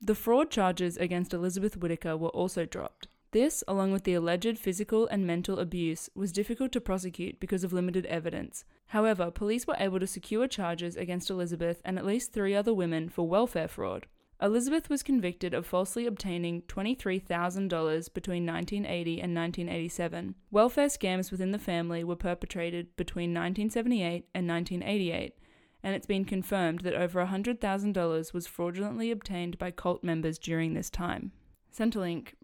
the 0.00 0.14
fraud 0.14 0.50
charges 0.50 0.96
against 0.96 1.34
Elizabeth 1.34 1.76
Whitaker 1.76 2.16
were 2.16 2.28
also 2.30 2.64
dropped. 2.64 3.08
This, 3.32 3.62
along 3.68 3.92
with 3.92 4.02
the 4.04 4.14
alleged 4.14 4.58
physical 4.58 5.06
and 5.06 5.24
mental 5.24 5.60
abuse, 5.60 6.10
was 6.14 6.32
difficult 6.32 6.72
to 6.72 6.80
prosecute 6.80 7.38
because 7.38 7.62
of 7.62 7.72
limited 7.72 8.06
evidence. 8.06 8.64
However, 8.86 9.30
police 9.30 9.68
were 9.68 9.76
able 9.78 10.00
to 10.00 10.06
secure 10.06 10.48
charges 10.48 10.96
against 10.96 11.30
Elizabeth 11.30 11.80
and 11.84 11.96
at 11.96 12.06
least 12.06 12.32
three 12.32 12.56
other 12.56 12.74
women 12.74 13.08
for 13.08 13.28
welfare 13.28 13.68
fraud. 13.68 14.06
Elizabeth 14.42 14.88
was 14.88 15.02
convicted 15.02 15.52
of 15.52 15.66
falsely 15.66 16.06
obtaining 16.06 16.62
$23,000 16.62 18.12
between 18.14 18.46
1980 18.46 19.20
and 19.20 19.34
1987. 19.34 20.34
Welfare 20.50 20.86
scams 20.86 21.30
within 21.30 21.52
the 21.52 21.58
family 21.58 22.02
were 22.02 22.16
perpetrated 22.16 22.96
between 22.96 23.34
1978 23.34 24.26
and 24.34 24.48
1988, 24.48 25.34
and 25.82 25.94
it's 25.94 26.06
been 26.06 26.24
confirmed 26.24 26.80
that 26.80 26.94
over 26.94 27.24
$100,000 27.24 28.32
was 28.32 28.46
fraudulently 28.46 29.10
obtained 29.10 29.58
by 29.58 29.70
cult 29.70 30.04
members 30.04 30.38
during 30.38 30.74
this 30.74 30.90
time. 30.90 31.32
Centrelink 31.76 32.34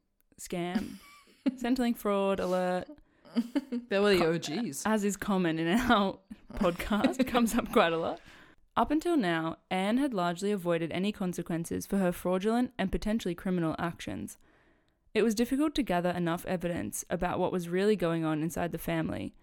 scam. 0.41 0.97
Centrelink 1.51 1.97
fraud 1.97 2.41
alert. 2.41 2.89
They 3.91 3.99
were 3.99 4.17
the 4.17 4.27
OGs. 4.27 4.83
As 4.87 5.05
is 5.05 5.17
common 5.17 5.59
in 5.59 5.69
our 5.69 6.19
podcast, 6.55 7.21
It 7.21 7.27
comes 7.27 7.55
up 7.55 7.71
quite 7.71 7.93
a 7.93 7.99
lot. 7.99 8.19
Up 8.77 8.91
until 8.91 9.17
now, 9.17 9.57
Anne 9.71 9.99
had 9.99 10.15
largely 10.15 10.53
avoided 10.53 10.91
any 10.93 11.13
consequences 11.13 11.87
for 11.87 11.99
her 11.99 12.13
fraudulent 12.13 12.73
and 12.79 12.91
potentially 12.93 13.35
criminal 13.35 13.77
actions. 13.79 14.39
It 15.15 15.23
was 15.23 15.35
difficult 15.35 15.75
to 15.77 15.83
gather 15.83 16.11
enough 16.11 16.45
evidence 16.47 17.05
about 17.09 17.39
what 17.39 17.53
was 17.53 17.69
really 17.69 17.97
going 17.97 18.25
on 18.25 18.43
inside 18.43 18.73
the 18.73 18.79
family, 18.79 19.35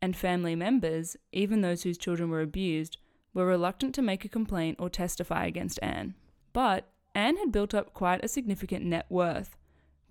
and 0.00 0.16
family 0.16 0.56
members, 0.56 1.16
even 1.32 1.60
those 1.60 1.82
whose 1.84 1.96
children 1.96 2.28
were 2.28 2.40
abused, 2.40 2.96
were 3.34 3.46
reluctant 3.46 3.94
to 3.94 4.02
make 4.02 4.24
a 4.24 4.28
complaint 4.28 4.76
or 4.78 4.90
testify 4.90 5.46
against 5.46 5.78
Anne. 5.82 6.14
But 6.52 6.88
Anne 7.14 7.36
had 7.36 7.52
built 7.52 7.74
up 7.74 7.94
quite 7.94 8.24
a 8.24 8.28
significant 8.28 8.84
net 8.84 9.06
worth, 9.08 9.56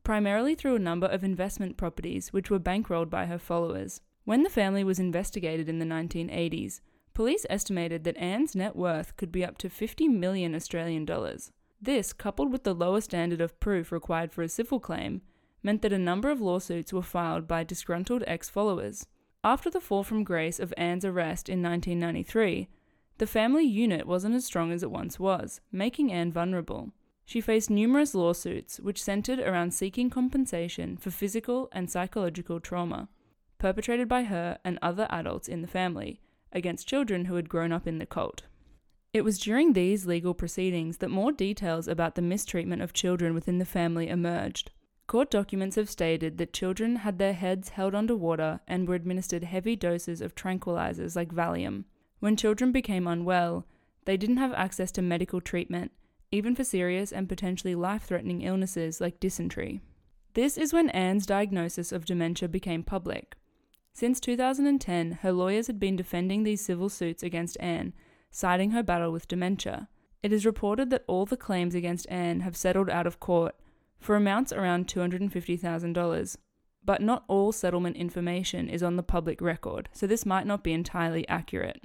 primarily 0.03 0.55
through 0.55 0.75
a 0.75 0.79
number 0.79 1.07
of 1.07 1.23
investment 1.23 1.77
properties 1.77 2.33
which 2.33 2.49
were 2.49 2.59
bankrolled 2.59 3.09
by 3.09 3.25
her 3.25 3.39
followers. 3.39 4.01
When 4.23 4.43
the 4.43 4.49
family 4.49 4.83
was 4.83 4.99
investigated 4.99 5.67
in 5.67 5.79
the 5.79 5.85
1980s, 5.85 6.79
police 7.13 7.45
estimated 7.49 8.03
that 8.03 8.17
Anne's 8.17 8.55
net 8.55 8.75
worth 8.75 9.17
could 9.17 9.31
be 9.31 9.43
up 9.43 9.57
to 9.59 9.69
50 9.69 10.07
million 10.07 10.55
Australian 10.55 11.05
dollars. 11.05 11.51
This, 11.81 12.13
coupled 12.13 12.51
with 12.51 12.63
the 12.63 12.75
lower 12.75 13.01
standard 13.01 13.41
of 13.41 13.59
proof 13.59 13.91
required 13.91 14.31
for 14.31 14.43
a 14.43 14.49
civil 14.49 14.79
claim, 14.79 15.21
meant 15.63 15.81
that 15.81 15.93
a 15.93 15.97
number 15.97 16.29
of 16.29 16.41
lawsuits 16.41 16.93
were 16.93 17.01
filed 17.01 17.47
by 17.47 17.63
disgruntled 17.63 18.23
ex 18.27 18.49
followers. 18.49 19.07
After 19.43 19.71
the 19.71 19.81
fall 19.81 20.03
from 20.03 20.23
grace 20.23 20.59
of 20.59 20.73
Anne's 20.77 21.05
arrest 21.05 21.49
in 21.49 21.63
1993, 21.63 22.69
the 23.21 23.27
family 23.27 23.63
unit 23.63 24.07
wasn't 24.07 24.33
as 24.33 24.45
strong 24.45 24.71
as 24.71 24.81
it 24.81 24.89
once 24.89 25.19
was, 25.19 25.61
making 25.71 26.11
Anne 26.11 26.31
vulnerable. 26.31 26.91
She 27.23 27.39
faced 27.39 27.69
numerous 27.69 28.15
lawsuits 28.15 28.79
which 28.79 28.99
centered 28.99 29.37
around 29.37 29.75
seeking 29.75 30.09
compensation 30.09 30.97
for 30.97 31.11
physical 31.11 31.69
and 31.71 31.87
psychological 31.87 32.59
trauma 32.59 33.09
perpetrated 33.59 34.09
by 34.09 34.23
her 34.23 34.57
and 34.65 34.79
other 34.81 35.05
adults 35.11 35.47
in 35.47 35.61
the 35.61 35.67
family 35.67 36.19
against 36.51 36.87
children 36.87 37.25
who 37.25 37.35
had 37.35 37.47
grown 37.47 37.71
up 37.71 37.85
in 37.85 37.99
the 37.99 38.07
cult. 38.07 38.41
It 39.13 39.23
was 39.23 39.37
during 39.37 39.73
these 39.73 40.07
legal 40.07 40.33
proceedings 40.33 40.97
that 40.97 41.09
more 41.09 41.31
details 41.31 41.87
about 41.87 42.15
the 42.15 42.23
mistreatment 42.23 42.81
of 42.81 42.91
children 42.91 43.35
within 43.35 43.59
the 43.59 43.65
family 43.65 44.09
emerged. 44.09 44.71
Court 45.05 45.29
documents 45.29 45.75
have 45.75 45.91
stated 45.91 46.39
that 46.39 46.53
children 46.53 46.95
had 46.95 47.19
their 47.19 47.33
heads 47.33 47.69
held 47.69 47.93
under 47.93 48.15
water 48.15 48.61
and 48.67 48.87
were 48.87 48.95
administered 48.95 49.43
heavy 49.43 49.75
doses 49.75 50.21
of 50.21 50.33
tranquilizers 50.33 51.15
like 51.15 51.31
Valium. 51.31 51.83
When 52.21 52.37
children 52.37 52.71
became 52.71 53.07
unwell, 53.07 53.65
they 54.05 54.15
didn't 54.15 54.37
have 54.37 54.53
access 54.53 54.91
to 54.91 55.01
medical 55.01 55.41
treatment, 55.41 55.91
even 56.31 56.55
for 56.55 56.63
serious 56.63 57.11
and 57.11 57.27
potentially 57.27 57.73
life 57.73 58.03
threatening 58.03 58.43
illnesses 58.43 59.01
like 59.01 59.19
dysentery. 59.19 59.81
This 60.35 60.55
is 60.55 60.71
when 60.71 60.91
Anne's 60.91 61.25
diagnosis 61.25 61.91
of 61.91 62.05
dementia 62.05 62.47
became 62.47 62.83
public. 62.83 63.35
Since 63.93 64.19
2010, 64.19 65.13
her 65.23 65.31
lawyers 65.31 65.65
had 65.65 65.79
been 65.79 65.95
defending 65.95 66.43
these 66.43 66.63
civil 66.63 66.89
suits 66.89 67.23
against 67.23 67.59
Anne, 67.59 67.91
citing 68.29 68.69
her 68.69 68.83
battle 68.83 69.11
with 69.11 69.27
dementia. 69.27 69.89
It 70.21 70.31
is 70.31 70.45
reported 70.45 70.91
that 70.91 71.05
all 71.07 71.25
the 71.25 71.35
claims 71.35 71.73
against 71.73 72.07
Anne 72.07 72.41
have 72.41 72.55
settled 72.55 72.91
out 72.91 73.07
of 73.07 73.19
court 73.19 73.55
for 73.99 74.15
amounts 74.15 74.53
around 74.53 74.87
$250,000. 74.87 76.37
But 76.85 77.01
not 77.01 77.23
all 77.27 77.51
settlement 77.51 77.97
information 77.97 78.69
is 78.69 78.83
on 78.83 78.95
the 78.95 79.03
public 79.03 79.41
record, 79.41 79.89
so 79.91 80.05
this 80.05 80.23
might 80.23 80.45
not 80.45 80.63
be 80.63 80.71
entirely 80.71 81.27
accurate. 81.27 81.81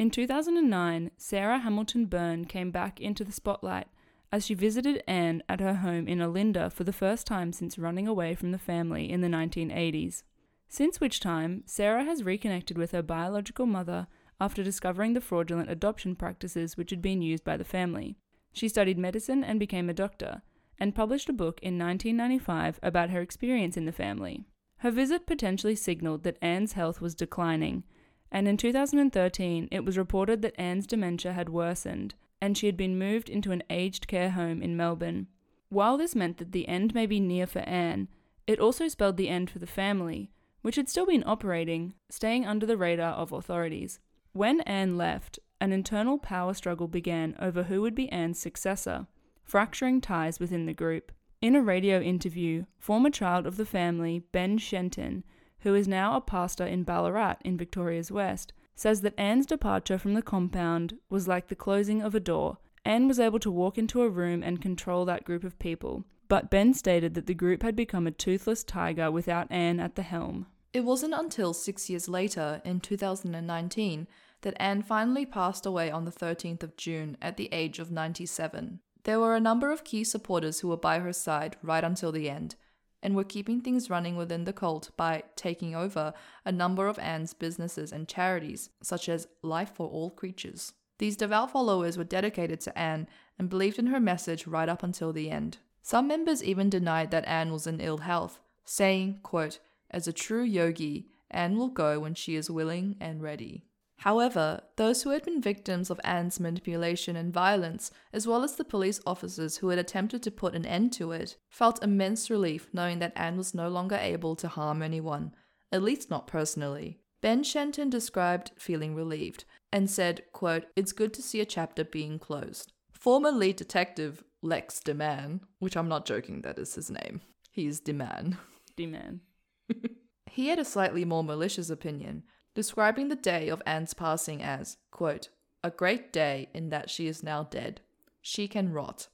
In 0.00 0.08
2009, 0.08 1.10
Sarah 1.18 1.58
Hamilton 1.58 2.06
Byrne 2.06 2.46
came 2.46 2.70
back 2.70 3.02
into 3.02 3.22
the 3.22 3.32
spotlight 3.32 3.86
as 4.32 4.46
she 4.46 4.54
visited 4.54 5.04
Anne 5.06 5.42
at 5.46 5.60
her 5.60 5.74
home 5.74 6.08
in 6.08 6.22
Olinda 6.22 6.72
for 6.72 6.84
the 6.84 6.92
first 6.94 7.26
time 7.26 7.52
since 7.52 7.76
running 7.76 8.08
away 8.08 8.34
from 8.34 8.50
the 8.50 8.56
family 8.56 9.10
in 9.10 9.20
the 9.20 9.28
1980s. 9.28 10.22
Since 10.70 11.00
which 11.00 11.20
time, 11.20 11.64
Sarah 11.66 12.04
has 12.04 12.24
reconnected 12.24 12.78
with 12.78 12.92
her 12.92 13.02
biological 13.02 13.66
mother 13.66 14.06
after 14.40 14.62
discovering 14.62 15.12
the 15.12 15.20
fraudulent 15.20 15.68
adoption 15.68 16.16
practices 16.16 16.78
which 16.78 16.88
had 16.88 17.02
been 17.02 17.20
used 17.20 17.44
by 17.44 17.58
the 17.58 17.62
family. 17.62 18.16
She 18.54 18.70
studied 18.70 18.96
medicine 18.96 19.44
and 19.44 19.60
became 19.60 19.90
a 19.90 19.92
doctor, 19.92 20.40
and 20.78 20.94
published 20.94 21.28
a 21.28 21.34
book 21.34 21.60
in 21.60 21.78
1995 21.78 22.80
about 22.82 23.10
her 23.10 23.20
experience 23.20 23.76
in 23.76 23.84
the 23.84 23.92
family. 23.92 24.46
Her 24.78 24.90
visit 24.90 25.26
potentially 25.26 25.76
signaled 25.76 26.22
that 26.22 26.38
Anne's 26.40 26.72
health 26.72 27.02
was 27.02 27.14
declining, 27.14 27.84
and 28.32 28.46
in 28.48 28.56
2013 28.56 29.68
it 29.70 29.84
was 29.84 29.98
reported 29.98 30.42
that 30.42 30.58
Anne's 30.58 30.86
dementia 30.86 31.32
had 31.32 31.48
worsened 31.48 32.14
and 32.40 32.56
she 32.56 32.66
had 32.66 32.76
been 32.76 32.98
moved 32.98 33.28
into 33.28 33.52
an 33.52 33.62
aged 33.68 34.06
care 34.06 34.30
home 34.30 34.62
in 34.62 34.76
Melbourne. 34.76 35.26
While 35.68 35.96
this 35.96 36.14
meant 36.14 36.38
that 36.38 36.52
the 36.52 36.66
end 36.68 36.94
may 36.94 37.06
be 37.06 37.20
near 37.20 37.46
for 37.46 37.60
Anne, 37.60 38.08
it 38.46 38.58
also 38.58 38.88
spelled 38.88 39.16
the 39.16 39.28
end 39.28 39.50
for 39.50 39.58
the 39.58 39.66
family, 39.66 40.30
which 40.62 40.76
had 40.76 40.88
still 40.88 41.06
been 41.06 41.22
operating, 41.26 41.94
staying 42.08 42.46
under 42.46 42.66
the 42.66 42.76
radar 42.76 43.12
of 43.12 43.32
authorities. 43.32 44.00
When 44.32 44.60
Anne 44.62 44.96
left, 44.96 45.38
an 45.60 45.72
internal 45.72 46.18
power 46.18 46.54
struggle 46.54 46.88
began 46.88 47.36
over 47.38 47.64
who 47.64 47.82
would 47.82 47.94
be 47.94 48.10
Anne's 48.10 48.38
successor, 48.38 49.06
fracturing 49.44 50.00
ties 50.00 50.40
within 50.40 50.66
the 50.66 50.74
group. 50.74 51.12
In 51.40 51.54
a 51.54 51.62
radio 51.62 52.00
interview, 52.00 52.64
former 52.78 53.10
child 53.10 53.46
of 53.46 53.56
the 53.56 53.66
family, 53.66 54.24
Ben 54.32 54.58
Shenton, 54.58 55.24
who 55.60 55.74
is 55.74 55.88
now 55.88 56.16
a 56.16 56.20
pastor 56.20 56.66
in 56.66 56.84
Ballarat 56.84 57.36
in 57.44 57.56
Victoria's 57.56 58.10
West, 58.10 58.52
says 58.74 59.02
that 59.02 59.18
Anne's 59.18 59.46
departure 59.46 59.98
from 59.98 60.14
the 60.14 60.22
compound 60.22 60.98
was 61.08 61.28
like 61.28 61.48
the 61.48 61.54
closing 61.54 62.02
of 62.02 62.14
a 62.14 62.20
door. 62.20 62.58
Anne 62.84 63.06
was 63.06 63.20
able 63.20 63.38
to 63.40 63.50
walk 63.50 63.76
into 63.76 64.02
a 64.02 64.08
room 64.08 64.42
and 64.42 64.62
control 64.62 65.04
that 65.04 65.24
group 65.24 65.44
of 65.44 65.58
people, 65.58 66.04
but 66.28 66.50
Ben 66.50 66.72
stated 66.72 67.14
that 67.14 67.26
the 67.26 67.34
group 67.34 67.62
had 67.62 67.76
become 67.76 68.06
a 68.06 68.10
toothless 68.10 68.64
tiger 68.64 69.10
without 69.10 69.50
Anne 69.50 69.80
at 69.80 69.96
the 69.96 70.02
helm. 70.02 70.46
It 70.72 70.84
wasn't 70.84 71.14
until 71.14 71.52
six 71.52 71.90
years 71.90 72.08
later, 72.08 72.62
in 72.64 72.80
2019, 72.80 74.06
that 74.42 74.56
Anne 74.58 74.82
finally 74.82 75.26
passed 75.26 75.66
away 75.66 75.90
on 75.90 76.04
the 76.04 76.12
13th 76.12 76.62
of 76.62 76.76
June 76.76 77.16
at 77.20 77.36
the 77.36 77.48
age 77.52 77.78
of 77.78 77.90
97. 77.90 78.80
There 79.04 79.18
were 79.18 79.34
a 79.34 79.40
number 79.40 79.72
of 79.72 79.84
key 79.84 80.04
supporters 80.04 80.60
who 80.60 80.68
were 80.68 80.76
by 80.76 81.00
her 81.00 81.12
side 81.12 81.56
right 81.62 81.82
until 81.82 82.12
the 82.12 82.30
end, 82.30 82.54
and 83.02 83.14
were 83.14 83.24
keeping 83.24 83.60
things 83.60 83.90
running 83.90 84.16
within 84.16 84.44
the 84.44 84.52
cult 84.52 84.90
by 84.96 85.22
taking 85.36 85.74
over 85.74 86.12
a 86.44 86.52
number 86.52 86.86
of 86.86 86.98
Anne's 86.98 87.34
businesses 87.34 87.92
and 87.92 88.08
charities, 88.08 88.70
such 88.82 89.08
as 89.08 89.28
Life 89.42 89.72
for 89.74 89.88
All 89.88 90.10
Creatures. 90.10 90.72
These 90.98 91.16
devout 91.16 91.50
followers 91.50 91.96
were 91.96 92.04
dedicated 92.04 92.60
to 92.60 92.78
Anne 92.78 93.08
and 93.38 93.48
believed 93.48 93.78
in 93.78 93.86
her 93.86 94.00
message 94.00 94.46
right 94.46 94.68
up 94.68 94.82
until 94.82 95.12
the 95.12 95.30
end. 95.30 95.58
Some 95.82 96.06
members 96.06 96.44
even 96.44 96.68
denied 96.68 97.10
that 97.10 97.26
Anne 97.26 97.52
was 97.52 97.66
in 97.66 97.80
ill 97.80 97.98
health, 97.98 98.38
saying, 98.64 99.20
quote, 99.22 99.60
As 99.90 100.06
a 100.06 100.12
true 100.12 100.42
yogi, 100.42 101.08
Anne 101.30 101.56
will 101.56 101.68
go 101.68 102.00
when 102.00 102.14
she 102.14 102.34
is 102.34 102.50
willing 102.50 102.96
and 103.00 103.22
ready. 103.22 103.64
However, 104.00 104.62
those 104.76 105.02
who 105.02 105.10
had 105.10 105.26
been 105.26 105.42
victims 105.42 105.90
of 105.90 106.00
Anne's 106.02 106.40
manipulation 106.40 107.16
and 107.16 107.30
violence, 107.30 107.90
as 108.14 108.26
well 108.26 108.42
as 108.42 108.56
the 108.56 108.64
police 108.64 108.98
officers 109.04 109.58
who 109.58 109.68
had 109.68 109.78
attempted 109.78 110.22
to 110.22 110.30
put 110.30 110.54
an 110.54 110.64
end 110.64 110.94
to 110.94 111.12
it, 111.12 111.36
felt 111.50 111.84
immense 111.84 112.30
relief 112.30 112.70
knowing 112.72 112.98
that 113.00 113.12
Anne 113.14 113.36
was 113.36 113.52
no 113.52 113.68
longer 113.68 113.98
able 114.00 114.36
to 114.36 114.48
harm 114.48 114.80
anyone, 114.80 115.34
at 115.70 115.82
least 115.82 116.08
not 116.08 116.26
personally. 116.26 116.98
Ben 117.20 117.42
Shenton 117.42 117.90
described 117.90 118.52
feeling 118.56 118.94
relieved 118.94 119.44
and 119.70 119.90
said, 119.90 120.22
quote, 120.32 120.64
It's 120.74 120.92
good 120.92 121.12
to 121.12 121.22
see 121.22 121.42
a 121.42 121.44
chapter 121.44 121.84
being 121.84 122.18
closed. 122.18 122.72
Former 122.94 123.30
lead 123.30 123.56
detective 123.56 124.24
Lex 124.40 124.80
DeMann, 124.82 125.40
which 125.58 125.76
I'm 125.76 125.90
not 125.90 126.06
joking, 126.06 126.40
that 126.40 126.58
is 126.58 126.74
his 126.74 126.90
name. 126.90 127.20
He 127.50 127.66
is 127.66 127.82
DeMann. 127.82 128.38
D-man. 128.76 129.20
he 130.30 130.48
had 130.48 130.58
a 130.58 130.64
slightly 130.64 131.04
more 131.04 131.22
malicious 131.22 131.68
opinion, 131.68 132.22
describing 132.54 133.08
the 133.08 133.16
day 133.16 133.48
of 133.48 133.62
Anne's 133.66 133.94
passing 133.94 134.42
as, 134.42 134.76
quote, 134.90 135.28
a 135.62 135.70
great 135.70 136.12
day 136.12 136.48
in 136.54 136.70
that 136.70 136.90
she 136.90 137.06
is 137.06 137.22
now 137.22 137.44
dead. 137.44 137.80
She 138.20 138.48
can 138.48 138.72
rot. 138.72 139.08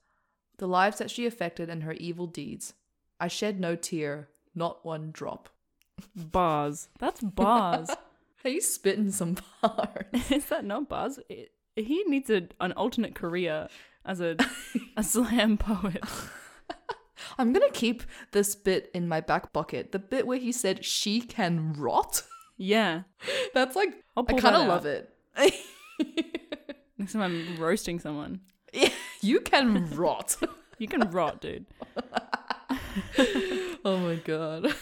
The 0.59 0.68
lives 0.68 0.99
that 0.99 1.11
she 1.11 1.27
affected 1.27 1.68
and 1.68 1.83
her 1.83 1.92
evil 1.92 2.27
deeds. 2.27 2.75
I 3.20 3.29
shed 3.29 3.61
no 3.61 3.77
tear, 3.77 4.29
not 4.55 4.85
one 4.85 5.11
drop. 5.12 5.49
Bars. 6.16 6.88
That's 6.99 7.20
bars. 7.22 7.90
you 8.44 8.61
spitting 8.61 9.11
some 9.11 9.37
bars. 9.61 10.07
Is 10.31 10.46
that 10.46 10.64
not 10.64 10.88
bars? 10.88 11.18
It- 11.29 11.53
he 11.79 12.05
needs 12.05 12.31
a, 12.31 12.49
an 12.59 12.72
alternate 12.72 13.14
career 13.14 13.68
as 14.07 14.22
a, 14.22 14.35
a 14.96 15.03
slam 15.03 15.59
poet. 15.59 16.03
I'm 17.38 17.53
gonna 17.53 17.70
keep 17.70 18.03
this 18.33 18.55
bit 18.55 18.90
in 18.94 19.09
my 19.09 19.20
back 19.20 19.53
pocket. 19.53 19.92
The 19.92 19.99
bit 19.99 20.27
where 20.27 20.38
he 20.38 20.53
said 20.53 20.87
she 20.87 21.20
can 21.20 21.75
rot. 21.75 22.22
Yeah. 22.57 23.03
That's 23.55 23.77
like 23.77 23.95
I 24.16 24.23
kind 24.23 24.57
of 24.57 24.69
love 24.69 24.87
it. 24.87 25.11
Next 26.99 27.12
time 27.12 27.23
I'm 27.23 27.57
roasting 27.59 28.01
someone. 28.01 28.40
Yeah, 28.73 28.90
you 29.21 29.40
can 29.40 29.90
rot. 29.95 30.37
You 30.79 30.88
can 30.88 31.11
rot, 31.11 31.40
dude. 31.40 31.64
oh 33.83 33.97
my 33.97 34.16
god. 34.16 34.75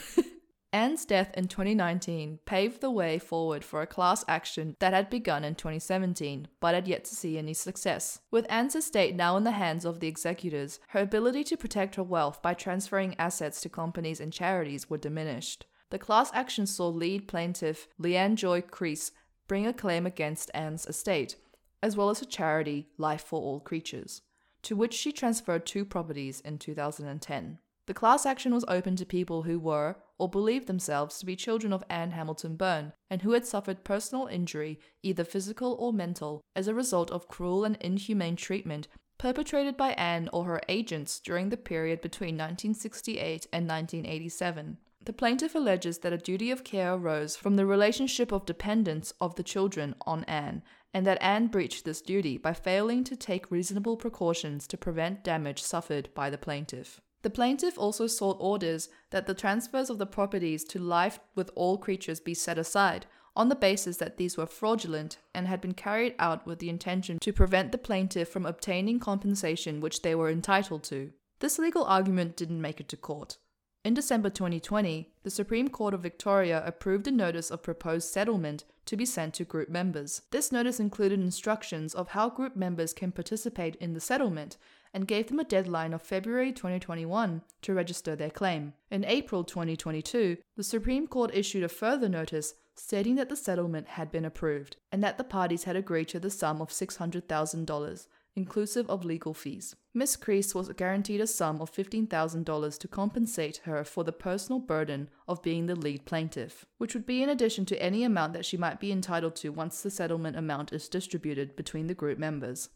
Anne's 0.72 1.04
death 1.04 1.30
in 1.34 1.46
2019 1.46 2.40
paved 2.46 2.80
the 2.80 2.90
way 2.90 3.20
forward 3.20 3.62
for 3.62 3.80
a 3.80 3.86
class 3.86 4.24
action 4.26 4.74
that 4.80 4.92
had 4.92 5.08
begun 5.08 5.44
in 5.44 5.54
2017 5.54 6.48
but 6.58 6.74
had 6.74 6.88
yet 6.88 7.04
to 7.04 7.14
see 7.14 7.38
any 7.38 7.54
success. 7.54 8.18
With 8.32 8.44
Anne's 8.50 8.74
estate 8.74 9.14
now 9.14 9.36
in 9.36 9.44
the 9.44 9.52
hands 9.52 9.84
of 9.84 10.00
the 10.00 10.08
executors, 10.08 10.80
her 10.88 10.98
ability 10.98 11.44
to 11.44 11.56
protect 11.56 11.94
her 11.94 12.02
wealth 12.02 12.42
by 12.42 12.54
transferring 12.54 13.14
assets 13.20 13.60
to 13.60 13.68
companies 13.68 14.18
and 14.18 14.32
charities 14.32 14.90
were 14.90 14.98
diminished. 14.98 15.64
The 15.94 16.00
class 16.00 16.32
action 16.34 16.66
saw 16.66 16.88
lead 16.88 17.28
plaintiff 17.28 17.86
Leanne 18.00 18.34
Joy 18.34 18.62
Crease 18.62 19.12
bring 19.46 19.64
a 19.64 19.72
claim 19.72 20.06
against 20.06 20.50
Anne's 20.52 20.86
estate, 20.86 21.36
as 21.84 21.96
well 21.96 22.10
as 22.10 22.18
her 22.18 22.26
charity 22.26 22.88
Life 22.98 23.22
for 23.22 23.40
All 23.40 23.60
Creatures, 23.60 24.22
to 24.62 24.74
which 24.74 24.92
she 24.92 25.12
transferred 25.12 25.64
two 25.64 25.84
properties 25.84 26.40
in 26.40 26.58
2010. 26.58 27.58
The 27.86 27.94
class 27.94 28.26
action 28.26 28.52
was 28.52 28.64
open 28.66 28.96
to 28.96 29.06
people 29.06 29.42
who 29.44 29.60
were, 29.60 29.94
or 30.18 30.28
believed 30.28 30.66
themselves 30.66 31.20
to 31.20 31.26
be 31.26 31.36
children 31.36 31.72
of 31.72 31.84
Anne 31.88 32.10
Hamilton 32.10 32.56
Byrne, 32.56 32.92
and 33.08 33.22
who 33.22 33.30
had 33.30 33.46
suffered 33.46 33.84
personal 33.84 34.26
injury, 34.26 34.80
either 35.04 35.22
physical 35.22 35.76
or 35.78 35.92
mental, 35.92 36.42
as 36.56 36.66
a 36.66 36.74
result 36.74 37.12
of 37.12 37.28
cruel 37.28 37.62
and 37.62 37.76
inhumane 37.76 38.34
treatment 38.34 38.88
perpetrated 39.16 39.76
by 39.76 39.92
Anne 39.92 40.28
or 40.32 40.44
her 40.46 40.60
agents 40.68 41.20
during 41.20 41.50
the 41.50 41.56
period 41.56 42.00
between 42.00 42.34
1968 42.34 43.46
and 43.52 43.68
1987. 43.68 44.78
The 45.04 45.12
plaintiff 45.12 45.54
alleges 45.54 45.98
that 45.98 46.14
a 46.14 46.18
duty 46.18 46.50
of 46.50 46.64
care 46.64 46.94
arose 46.94 47.36
from 47.36 47.56
the 47.56 47.66
relationship 47.66 48.32
of 48.32 48.46
dependence 48.46 49.12
of 49.20 49.34
the 49.34 49.42
children 49.42 49.94
on 50.06 50.24
Anne, 50.24 50.62
and 50.94 51.06
that 51.06 51.22
Anne 51.22 51.48
breached 51.48 51.84
this 51.84 52.00
duty 52.00 52.38
by 52.38 52.54
failing 52.54 53.04
to 53.04 53.16
take 53.16 53.50
reasonable 53.50 53.98
precautions 53.98 54.66
to 54.68 54.78
prevent 54.78 55.22
damage 55.22 55.62
suffered 55.62 56.08
by 56.14 56.30
the 56.30 56.38
plaintiff. 56.38 57.02
The 57.20 57.28
plaintiff 57.28 57.78
also 57.78 58.06
sought 58.06 58.38
orders 58.40 58.88
that 59.10 59.26
the 59.26 59.34
transfers 59.34 59.90
of 59.90 59.98
the 59.98 60.06
properties 60.06 60.64
to 60.64 60.78
life 60.78 61.18
with 61.34 61.50
all 61.54 61.76
creatures 61.76 62.20
be 62.20 62.32
set 62.32 62.56
aside, 62.56 63.04
on 63.36 63.50
the 63.50 63.56
basis 63.56 63.98
that 63.98 64.16
these 64.16 64.38
were 64.38 64.46
fraudulent 64.46 65.18
and 65.34 65.48
had 65.48 65.60
been 65.60 65.74
carried 65.74 66.14
out 66.18 66.46
with 66.46 66.60
the 66.60 66.70
intention 66.70 67.18
to 67.18 67.32
prevent 67.32 67.72
the 67.72 67.78
plaintiff 67.78 68.28
from 68.28 68.46
obtaining 68.46 69.00
compensation 69.00 69.80
which 69.80 70.00
they 70.00 70.14
were 70.14 70.30
entitled 70.30 70.84
to. 70.84 71.12
This 71.40 71.58
legal 71.58 71.84
argument 71.84 72.36
didn't 72.36 72.60
make 72.60 72.80
it 72.80 72.88
to 72.88 72.96
court. 72.96 73.36
In 73.84 73.92
December 73.92 74.30
2020, 74.30 75.12
the 75.24 75.30
Supreme 75.30 75.68
Court 75.68 75.92
of 75.92 76.00
Victoria 76.00 76.62
approved 76.64 77.06
a 77.06 77.10
notice 77.10 77.50
of 77.50 77.62
proposed 77.62 78.08
settlement 78.08 78.64
to 78.86 78.96
be 78.96 79.04
sent 79.04 79.34
to 79.34 79.44
group 79.44 79.68
members. 79.68 80.22
This 80.30 80.50
notice 80.50 80.80
included 80.80 81.20
instructions 81.20 81.94
of 81.94 82.08
how 82.08 82.30
group 82.30 82.56
members 82.56 82.94
can 82.94 83.12
participate 83.12 83.76
in 83.76 83.92
the 83.92 84.00
settlement 84.00 84.56
and 84.94 85.06
gave 85.06 85.26
them 85.28 85.38
a 85.38 85.44
deadline 85.44 85.92
of 85.92 86.00
February 86.00 86.50
2021 86.50 87.42
to 87.60 87.74
register 87.74 88.16
their 88.16 88.30
claim. 88.30 88.72
In 88.90 89.04
April 89.04 89.44
2022, 89.44 90.38
the 90.56 90.64
Supreme 90.64 91.06
Court 91.06 91.30
issued 91.34 91.62
a 91.62 91.68
further 91.68 92.08
notice 92.08 92.54
stating 92.74 93.16
that 93.16 93.28
the 93.28 93.36
settlement 93.36 93.88
had 93.88 94.10
been 94.10 94.24
approved 94.24 94.78
and 94.92 95.04
that 95.04 95.18
the 95.18 95.24
parties 95.24 95.64
had 95.64 95.76
agreed 95.76 96.08
to 96.08 96.18
the 96.18 96.30
sum 96.30 96.62
of 96.62 96.70
$600,000 96.70 98.06
inclusive 98.36 98.88
of 98.90 99.04
legal 99.04 99.34
fees. 99.34 99.76
Miss 99.92 100.16
Crease 100.16 100.54
was 100.54 100.68
guaranteed 100.72 101.20
a 101.20 101.26
sum 101.26 101.60
of 101.60 101.72
$15,000 101.72 102.78
to 102.78 102.88
compensate 102.88 103.58
her 103.64 103.84
for 103.84 104.02
the 104.02 104.12
personal 104.12 104.58
burden 104.58 105.08
of 105.28 105.42
being 105.42 105.66
the 105.66 105.76
lead 105.76 106.04
plaintiff, 106.04 106.66
which 106.78 106.94
would 106.94 107.06
be 107.06 107.22
in 107.22 107.28
addition 107.28 107.64
to 107.66 107.82
any 107.82 108.02
amount 108.02 108.32
that 108.32 108.44
she 108.44 108.56
might 108.56 108.80
be 108.80 108.90
entitled 108.90 109.36
to 109.36 109.50
once 109.50 109.82
the 109.82 109.90
settlement 109.90 110.36
amount 110.36 110.72
is 110.72 110.88
distributed 110.88 111.54
between 111.54 111.86
the 111.86 111.94
group 111.94 112.18
members. 112.18 112.70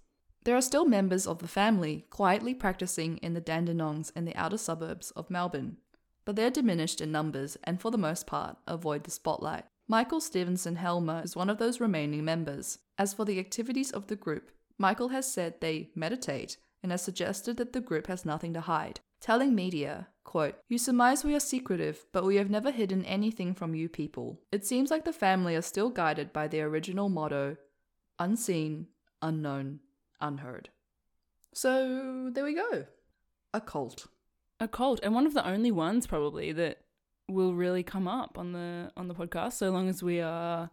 There 0.44 0.56
are 0.56 0.62
still 0.62 0.84
members 0.84 1.26
of 1.26 1.40
the 1.40 1.48
family 1.48 2.06
quietly 2.10 2.54
practicing 2.54 3.16
in 3.18 3.34
the 3.34 3.40
Dandenongs 3.40 4.12
and 4.14 4.26
the 4.26 4.36
outer 4.36 4.58
suburbs 4.58 5.10
of 5.10 5.30
Melbourne, 5.30 5.78
but 6.24 6.36
they're 6.36 6.50
diminished 6.50 7.00
in 7.00 7.10
numbers 7.10 7.56
and 7.64 7.80
for 7.80 7.90
the 7.90 7.98
most 7.98 8.26
part 8.26 8.56
avoid 8.66 9.04
the 9.04 9.10
spotlight. 9.10 9.64
Michael 9.88 10.20
Stevenson 10.20 10.76
Helmer 10.76 11.22
is 11.24 11.34
one 11.34 11.48
of 11.48 11.58
those 11.58 11.80
remaining 11.80 12.24
members. 12.24 12.78
As 12.98 13.14
for 13.14 13.24
the 13.24 13.38
activities 13.38 13.90
of 13.90 14.08
the 14.08 14.16
group, 14.16 14.50
Michael 14.78 15.08
has 15.08 15.30
said 15.30 15.60
they 15.60 15.90
meditate 15.94 16.56
and 16.82 16.92
has 16.92 17.02
suggested 17.02 17.56
that 17.56 17.72
the 17.72 17.80
group 17.80 18.06
has 18.06 18.24
nothing 18.24 18.54
to 18.54 18.60
hide, 18.60 19.00
telling 19.20 19.54
media, 19.54 20.08
quote, 20.24 20.54
You 20.68 20.78
surmise 20.78 21.24
we 21.24 21.34
are 21.34 21.40
secretive, 21.40 22.06
but 22.12 22.24
we 22.24 22.36
have 22.36 22.48
never 22.48 22.70
hidden 22.70 23.04
anything 23.04 23.54
from 23.54 23.74
you 23.74 23.88
people. 23.88 24.40
It 24.52 24.64
seems 24.64 24.90
like 24.90 25.04
the 25.04 25.12
family 25.12 25.56
are 25.56 25.62
still 25.62 25.90
guided 25.90 26.32
by 26.32 26.46
their 26.46 26.68
original 26.68 27.08
motto 27.08 27.56
unseen, 28.18 28.86
unknown, 29.22 29.80
unheard. 30.20 30.70
So 31.54 32.30
there 32.32 32.44
we 32.44 32.54
go. 32.54 32.86
A 33.54 33.60
cult. 33.60 34.06
A 34.60 34.68
cult, 34.68 35.00
and 35.02 35.14
one 35.14 35.26
of 35.26 35.34
the 35.34 35.46
only 35.46 35.70
ones 35.70 36.06
probably 36.06 36.52
that 36.52 36.78
will 37.28 37.54
really 37.54 37.82
come 37.82 38.08
up 38.08 38.38
on 38.38 38.52
the 38.52 38.90
on 38.96 39.08
the 39.08 39.14
podcast, 39.14 39.52
so 39.54 39.70
long 39.70 39.88
as 39.88 40.02
we 40.02 40.20
are 40.20 40.70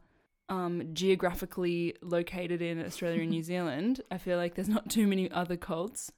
um, 0.49 0.89
geographically 0.93 1.95
located 2.01 2.61
in 2.61 2.83
Australia 2.85 3.21
and 3.21 3.29
New 3.31 3.43
Zealand. 3.51 4.01
I 4.11 4.17
feel 4.17 4.37
like 4.37 4.55
there's 4.55 4.69
not 4.69 4.89
too 4.89 5.07
many 5.07 5.29
other 5.31 5.57
cults. 5.57 6.11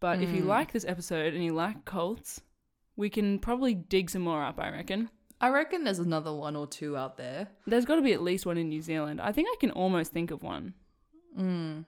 But 0.00 0.22
if 0.22 0.30
you 0.30 0.42
Mm. 0.42 0.46
like 0.46 0.72
this 0.72 0.84
episode 0.84 1.34
and 1.34 1.42
you 1.44 1.52
like 1.52 1.84
cults, 1.84 2.40
we 2.96 3.10
can 3.10 3.38
probably 3.40 3.74
dig 3.74 4.10
some 4.10 4.22
more 4.22 4.42
up, 4.44 4.60
I 4.60 4.70
reckon. 4.70 5.10
I 5.40 5.50
reckon 5.50 5.84
there's 5.84 5.98
another 5.98 6.32
one 6.34 6.54
or 6.56 6.66
two 6.66 6.96
out 6.96 7.16
there. 7.16 7.48
There's 7.66 7.84
got 7.84 7.96
to 7.96 8.02
be 8.02 8.12
at 8.12 8.22
least 8.22 8.46
one 8.46 8.58
in 8.58 8.68
New 8.68 8.80
Zealand. 8.82 9.20
I 9.20 9.32
think 9.32 9.48
I 9.52 9.56
can 9.60 9.70
almost 9.72 10.12
think 10.12 10.30
of 10.30 10.42
one. 10.42 10.74
Mm. 11.38 11.84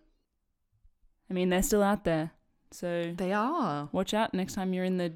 I 1.28 1.32
mean, 1.34 1.48
they're 1.50 1.62
still 1.62 1.82
out 1.82 2.04
there. 2.04 2.32
So 2.72 3.12
They 3.16 3.32
are. 3.32 3.88
watch 3.92 4.14
out 4.14 4.34
next 4.34 4.54
time 4.54 4.72
you're 4.72 4.84
in 4.84 4.96
the 4.96 5.12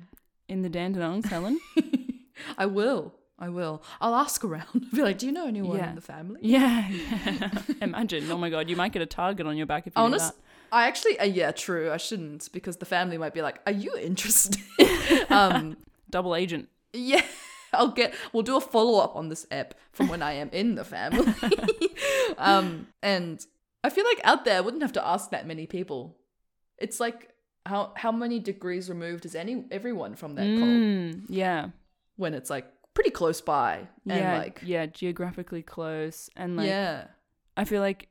in 0.48 0.62
the 0.62 0.68
Dandenongs, 0.70 1.26
Helen. 1.26 1.58
I 2.58 2.66
will. 2.66 3.14
I 3.44 3.48
will. 3.50 3.82
I'll 4.00 4.14
ask 4.14 4.42
around. 4.44 4.86
Be 4.94 5.02
like, 5.02 5.18
do 5.18 5.26
you 5.26 5.32
know 5.32 5.46
anyone 5.46 5.76
Yeah. 5.78 5.90
in 5.90 5.94
the 5.96 6.00
family? 6.14 6.40
yeah, 6.42 6.88
yeah. 6.88 7.50
Imagine. 7.82 8.30
Oh 8.30 8.38
my 8.38 8.50
god, 8.50 8.70
you 8.70 8.76
might 8.76 8.92
get 8.92 9.02
a 9.02 9.06
target 9.22 9.46
on 9.46 9.56
your 9.56 9.66
back 9.66 9.86
if 9.86 9.92
you 9.94 10.00
do 10.00 10.06
Honest, 10.06 10.32
that. 10.34 10.40
I 10.72 10.86
actually, 10.88 11.18
uh, 11.20 11.24
yeah, 11.24 11.50
true. 11.52 11.92
I 11.92 11.98
shouldn't 11.98 12.48
because 12.52 12.76
the 12.78 12.86
family 12.86 13.18
might 13.18 13.34
be 13.34 13.42
like, 13.42 13.60
"Are 13.66 13.72
you 13.84 13.92
interested?" 13.98 14.56
um, 15.30 15.76
Double 16.10 16.34
agent. 16.34 16.68
yeah, 16.92 17.24
I'll 17.72 17.88
get. 18.00 18.14
We'll 18.32 18.42
do 18.42 18.56
a 18.56 18.60
follow 18.60 18.98
up 19.04 19.14
on 19.14 19.28
this 19.28 19.46
app 19.50 19.74
from 19.92 20.08
when 20.08 20.22
I 20.22 20.32
am 20.34 20.48
in 20.52 20.74
the 20.74 20.84
family. 20.84 21.32
um, 22.38 22.86
and 23.02 23.44
I 23.82 23.90
feel 23.90 24.04
like 24.04 24.20
out 24.24 24.44
there, 24.44 24.56
I 24.56 24.60
wouldn't 24.60 24.82
have 24.82 24.92
to 24.94 25.06
ask 25.06 25.30
that 25.30 25.46
many 25.46 25.66
people. 25.66 26.16
It's 26.78 26.98
like 26.98 27.28
how 27.66 27.92
how 27.96 28.12
many 28.12 28.38
degrees 28.40 28.88
removed 28.88 29.24
is 29.26 29.34
any 29.34 29.64
everyone 29.70 30.14
from 30.16 30.34
that 30.36 30.46
cult 30.58 30.70
Mm, 30.70 31.22
yeah. 31.28 31.68
when 32.16 32.34
it's 32.34 32.50
like 32.50 32.66
pretty 33.04 33.14
close 33.14 33.40
by 33.40 33.86
and 34.08 34.18
yeah, 34.18 34.38
like 34.38 34.60
yeah, 34.64 34.86
geographically 34.86 35.62
close, 35.62 36.30
and 36.36 36.56
like 36.56 36.66
yeah, 36.68 37.06
I 37.56 37.64
feel 37.64 37.80
like 37.80 38.08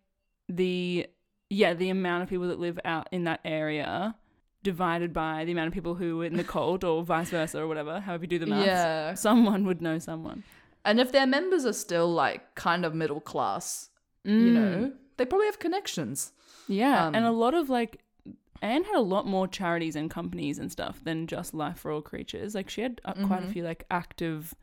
the 0.49 1.07
yeah 1.49 1.73
the 1.73 1.89
amount 1.89 2.23
of 2.23 2.29
people 2.29 2.47
that 2.47 2.59
live 2.59 2.79
out 2.85 3.07
in 3.11 3.23
that 3.25 3.39
area 3.45 4.15
divided 4.63 5.11
by 5.13 5.43
the 5.45 5.51
amount 5.51 5.67
of 5.67 5.73
people 5.73 5.95
who 5.95 6.21
are 6.21 6.25
in 6.25 6.37
the 6.37 6.43
cult 6.43 6.83
or 6.83 7.03
vice 7.15 7.29
versa 7.31 7.59
or 7.59 7.67
whatever, 7.67 7.99
however 7.99 8.23
you 8.23 8.27
do 8.29 8.39
the 8.39 8.45
maths. 8.45 8.65
yeah. 8.65 9.13
Someone 9.13 9.65
would 9.65 9.81
know 9.81 9.99
someone. 9.99 10.43
And 10.85 10.99
if 10.99 11.11
their 11.11 11.27
members 11.27 11.65
are 11.65 11.73
still 11.73 12.09
like 12.11 12.55
kind 12.55 12.85
of 12.85 12.93
middle 12.95 13.19
class, 13.21 13.89
you 14.23 14.31
Mm. 14.51 14.53
know, 14.53 14.91
they 15.17 15.25
probably 15.25 15.47
have 15.47 15.59
connections. 15.59 16.31
Yeah, 16.67 17.07
and 17.07 17.25
a 17.25 17.29
Um, 17.29 17.35
lot 17.35 17.53
of 17.53 17.69
like 17.69 17.99
Anne 18.61 18.85
had 18.85 18.95
a 18.95 19.01
lot 19.01 19.27
more 19.27 19.45
charities 19.49 19.97
and 19.97 20.09
companies 20.09 20.57
and 20.57 20.71
stuff 20.71 21.03
than 21.03 21.27
just 21.27 21.53
Life 21.53 21.79
for 21.79 21.91
All 21.91 22.01
Creatures. 22.01 22.55
Like 22.55 22.69
she 22.69 22.81
had 22.81 23.01
uh, 23.03 23.13
quite 23.27 23.43
a 23.43 23.47
Mhm. 23.47 23.51
few 23.51 23.63
like 23.65 23.83
active 23.91 24.55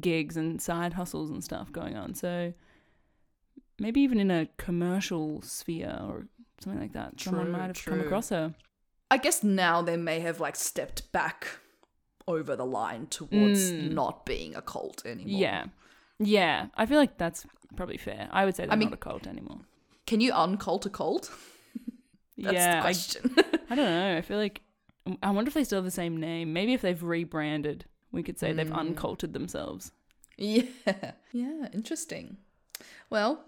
gigs 0.00 0.36
and 0.36 0.60
side 0.60 0.94
hustles 0.94 1.30
and 1.30 1.42
stuff 1.42 1.72
going 1.72 1.96
on. 1.96 2.14
So 2.14 2.52
maybe 3.78 4.00
even 4.00 4.18
in 4.20 4.30
a 4.30 4.48
commercial 4.56 5.42
sphere 5.42 5.96
or 6.00 6.26
something 6.60 6.80
like 6.80 6.92
that, 6.92 7.20
someone 7.20 7.50
might 7.50 7.66
have 7.68 7.84
come 7.84 8.00
across 8.00 8.28
her. 8.30 8.54
I 9.10 9.16
guess 9.16 9.42
now 9.42 9.80
they 9.82 9.96
may 9.96 10.20
have 10.20 10.40
like 10.40 10.56
stepped 10.56 11.10
back 11.12 11.46
over 12.26 12.54
the 12.56 12.66
line 12.66 13.06
towards 13.06 13.72
Mm. 13.72 13.92
not 13.92 14.26
being 14.26 14.54
a 14.54 14.60
cult 14.60 15.06
anymore. 15.06 15.40
Yeah, 15.40 15.64
yeah. 16.18 16.66
I 16.76 16.84
feel 16.84 16.98
like 16.98 17.16
that's 17.16 17.46
probably 17.74 17.96
fair. 17.96 18.28
I 18.30 18.44
would 18.44 18.54
say 18.54 18.66
they're 18.66 18.76
mean- 18.76 18.90
not 18.90 18.94
a 18.94 18.98
cult 18.98 19.26
anymore. 19.26 19.60
Can 20.06 20.20
you 20.20 20.32
uncult 20.32 20.84
a 20.86 20.90
cult? 20.90 21.30
That's 22.38 22.54
yeah, 22.54 22.72
the 22.72 22.78
I, 22.78 22.80
question. 22.80 23.34
I 23.68 23.74
don't 23.74 23.84
know. 23.84 24.16
I 24.16 24.20
feel 24.22 24.38
like 24.38 24.62
I 25.22 25.30
wonder 25.32 25.48
if 25.48 25.54
they 25.54 25.64
still 25.64 25.78
have 25.78 25.84
the 25.84 25.90
same 25.90 26.16
name. 26.18 26.52
Maybe 26.52 26.72
if 26.72 26.80
they've 26.82 27.02
rebranded, 27.02 27.84
we 28.12 28.22
could 28.22 28.38
say 28.38 28.52
they've 28.52 28.72
uncultured 28.72 29.32
themselves. 29.32 29.92
yeah. 30.36 30.62
Yeah, 31.32 31.68
interesting. 31.74 32.38
Well, 33.10 33.44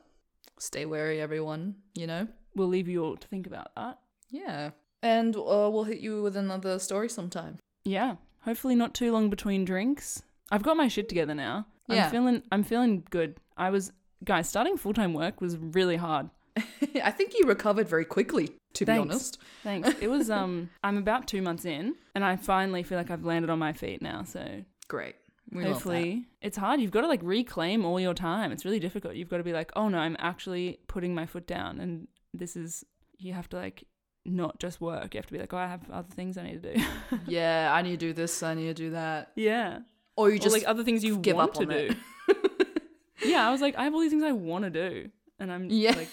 stay 0.59 0.85
wary, 0.85 1.20
everyone, 1.20 1.77
you 1.94 2.07
know? 2.07 2.29
We'll 2.55 2.68
leave 2.68 2.88
you 2.88 3.03
all 3.05 3.16
to 3.16 3.27
think 3.29 3.46
about 3.46 3.75
that. 3.77 3.99
Yeah. 4.29 4.70
And 5.03 5.35
uh, 5.35 5.40
we'll 5.73 5.85
hit 5.85 6.01
you 6.01 6.23
with 6.23 6.37
another 6.37 6.79
story 6.79 7.09
sometime. 7.09 7.59
Yeah, 7.85 8.16
hopefully 8.42 8.75
not 8.75 8.92
too 8.92 9.12
long 9.12 9.31
between 9.31 9.64
drinks. 9.64 10.23
I've 10.51 10.62
got 10.62 10.77
my 10.77 10.88
shit 10.88 11.09
together 11.09 11.35
now. 11.35 11.66
Yeah. 11.88 12.05
I'm 12.05 12.11
feeling 12.11 12.42
I'm 12.53 12.62
feeling 12.64 13.05
good. 13.09 13.37
I 13.57 13.70
was 13.70 13.92
guys, 14.25 14.49
starting 14.49 14.77
full-time 14.77 15.14
work 15.14 15.40
was 15.40 15.57
really 15.57 15.96
hard. 15.96 16.29
I 17.03 17.11
think 17.11 17.33
you 17.38 17.46
recovered 17.46 17.88
very 17.88 18.05
quickly, 18.05 18.51
to 18.74 18.85
be 18.87 18.92
honest. 18.92 19.38
Thanks. 19.62 19.90
It 20.00 20.09
was 20.09 20.30
um 20.30 20.70
I'm 20.85 20.96
about 20.96 21.26
2 21.26 21.42
months 21.42 21.64
in 21.64 21.94
and 22.14 22.24
I 22.24 22.37
finally 22.37 22.83
feel 22.83 22.98
like 22.98 23.11
I've 23.11 23.24
landed 23.24 23.50
on 23.50 23.59
my 23.59 23.72
feet 23.72 24.00
now, 24.02 24.22
so 24.24 24.64
Great. 24.88 25.16
We 25.52 25.64
hopefully 25.64 26.26
it's 26.40 26.56
hard. 26.56 26.80
You've 26.80 26.92
got 26.92 27.00
to 27.00 27.09
like 27.09 27.20
reclaim 27.24 27.85
all 27.85 27.98
your 27.98 28.14
time. 28.14 28.52
It's 28.52 28.64
really 28.64 28.78
difficult. 28.80 29.14
You've 29.16 29.28
got 29.28 29.38
to 29.38 29.42
be 29.44 29.52
like, 29.52 29.72
"Oh 29.74 29.88
no, 29.88 29.98
I'm 29.98 30.16
actually 30.20 30.78
putting 30.87 31.14
my 31.14 31.26
foot 31.26 31.46
down 31.46 31.80
and 31.80 32.06
this 32.33 32.56
is 32.56 32.85
you 33.18 33.33
have 33.33 33.48
to 33.50 33.56
like 33.56 33.85
not 34.24 34.61
just 34.61 34.80
work. 34.80 35.14
You 35.14 35.18
have 35.18 35.26
to 35.26 35.33
be 35.33 35.38
like, 35.40 35.52
"Oh, 35.52 35.59
I 35.59 35.66
have 35.66 35.90
other 35.90 36.12
things 36.14 36.38
I 36.38 36.44
need 36.44 36.62
to 36.62 36.74
do." 36.74 36.85
yeah, 37.26 37.72
I 37.74 37.83
need 37.83 37.98
to 37.98 38.06
do 38.06 38.12
this, 38.12 38.42
I 38.44 38.54
need 38.54 38.66
to 38.68 38.74
do 38.74 38.90
that. 38.90 39.33
yeah. 39.35 39.80
Or 40.16 40.28
you 40.30 40.37
Or 40.37 40.38
just 40.38 40.52
like 40.54 40.64
other 40.68 40.85
things 40.85 41.02
you 41.02 41.18
give 41.18 41.37
want 41.37 41.50
up 41.50 41.54
to 41.54 41.62
on 41.62 41.68
do. 41.68 41.94
it. 42.28 42.68
yeah, 43.24 43.46
I 43.46 43.50
was 43.50 43.61
like, 43.61 43.76
I 43.76 43.85
have 43.85 43.94
all 43.94 44.00
these 44.00 44.11
things 44.11 44.22
I 44.22 44.33
want 44.33 44.64
to 44.64 44.70
do, 44.70 45.09
and 45.38 45.50
I'm 45.50 45.68
Yeah. 45.70 45.92
like, 45.96 46.09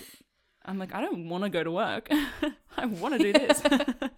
I'm 0.68 0.78
like, 0.78 0.94
I 0.94 1.02
don't 1.02 1.30
want 1.30 1.44
to 1.44 1.50
go 1.50 1.64
to 1.64 1.72
work. 1.72 2.10
I 2.78 2.86
want 2.86 3.14
to 3.14 3.20
do 3.20 3.34
this. 3.34 3.62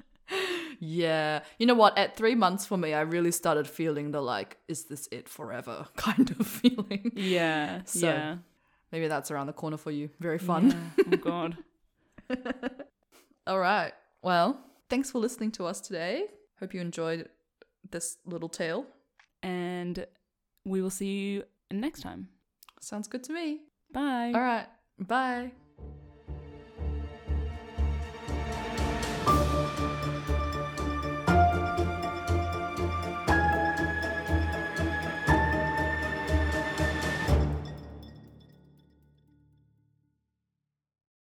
Yeah. 0.81 1.41
You 1.57 1.65
know 1.65 1.73
what? 1.73 1.97
At 1.97 2.15
three 2.15 2.35
months 2.35 2.65
for 2.65 2.77
me, 2.77 2.93
I 2.93 3.01
really 3.01 3.31
started 3.31 3.67
feeling 3.67 4.11
the 4.11 4.21
like, 4.21 4.57
is 4.67 4.85
this 4.85 5.09
it 5.11 5.27
forever 5.27 5.87
kind 5.97 6.29
of 6.39 6.47
feeling. 6.47 7.11
yeah, 7.15 7.81
So, 7.85 8.07
yeah, 8.07 8.37
Maybe 8.91 9.07
that's 9.07 9.29
around 9.29 9.47
the 9.47 9.53
corner 9.53 9.77
for 9.77 9.91
you. 9.91 10.09
Very 10.19 10.39
fun. 10.39 10.69
Yeah. 10.97 11.03
Oh 11.11 11.17
god. 11.17 11.57
All 13.45 13.59
right. 13.59 13.91
Well, 14.21 14.59
thanks 14.89 15.11
for 15.11 15.19
listening 15.19 15.51
to 15.53 15.65
us 15.65 15.81
today. 15.81 16.25
Hope 16.59 16.73
you 16.73 16.81
enjoyed 16.81 17.27
this 17.91 18.17
little 18.25 18.49
tale. 18.49 18.85
And 19.43 20.05
we 20.65 20.81
will 20.81 20.89
see 20.89 21.05
you 21.31 21.43
next 21.71 22.01
time. 22.01 22.29
Sounds 22.79 23.07
good 23.07 23.23
to 23.25 23.33
me. 23.33 23.61
Bye. 23.91 24.31
All 24.33 24.41
right. 24.41 24.67
Bye. 24.97 25.51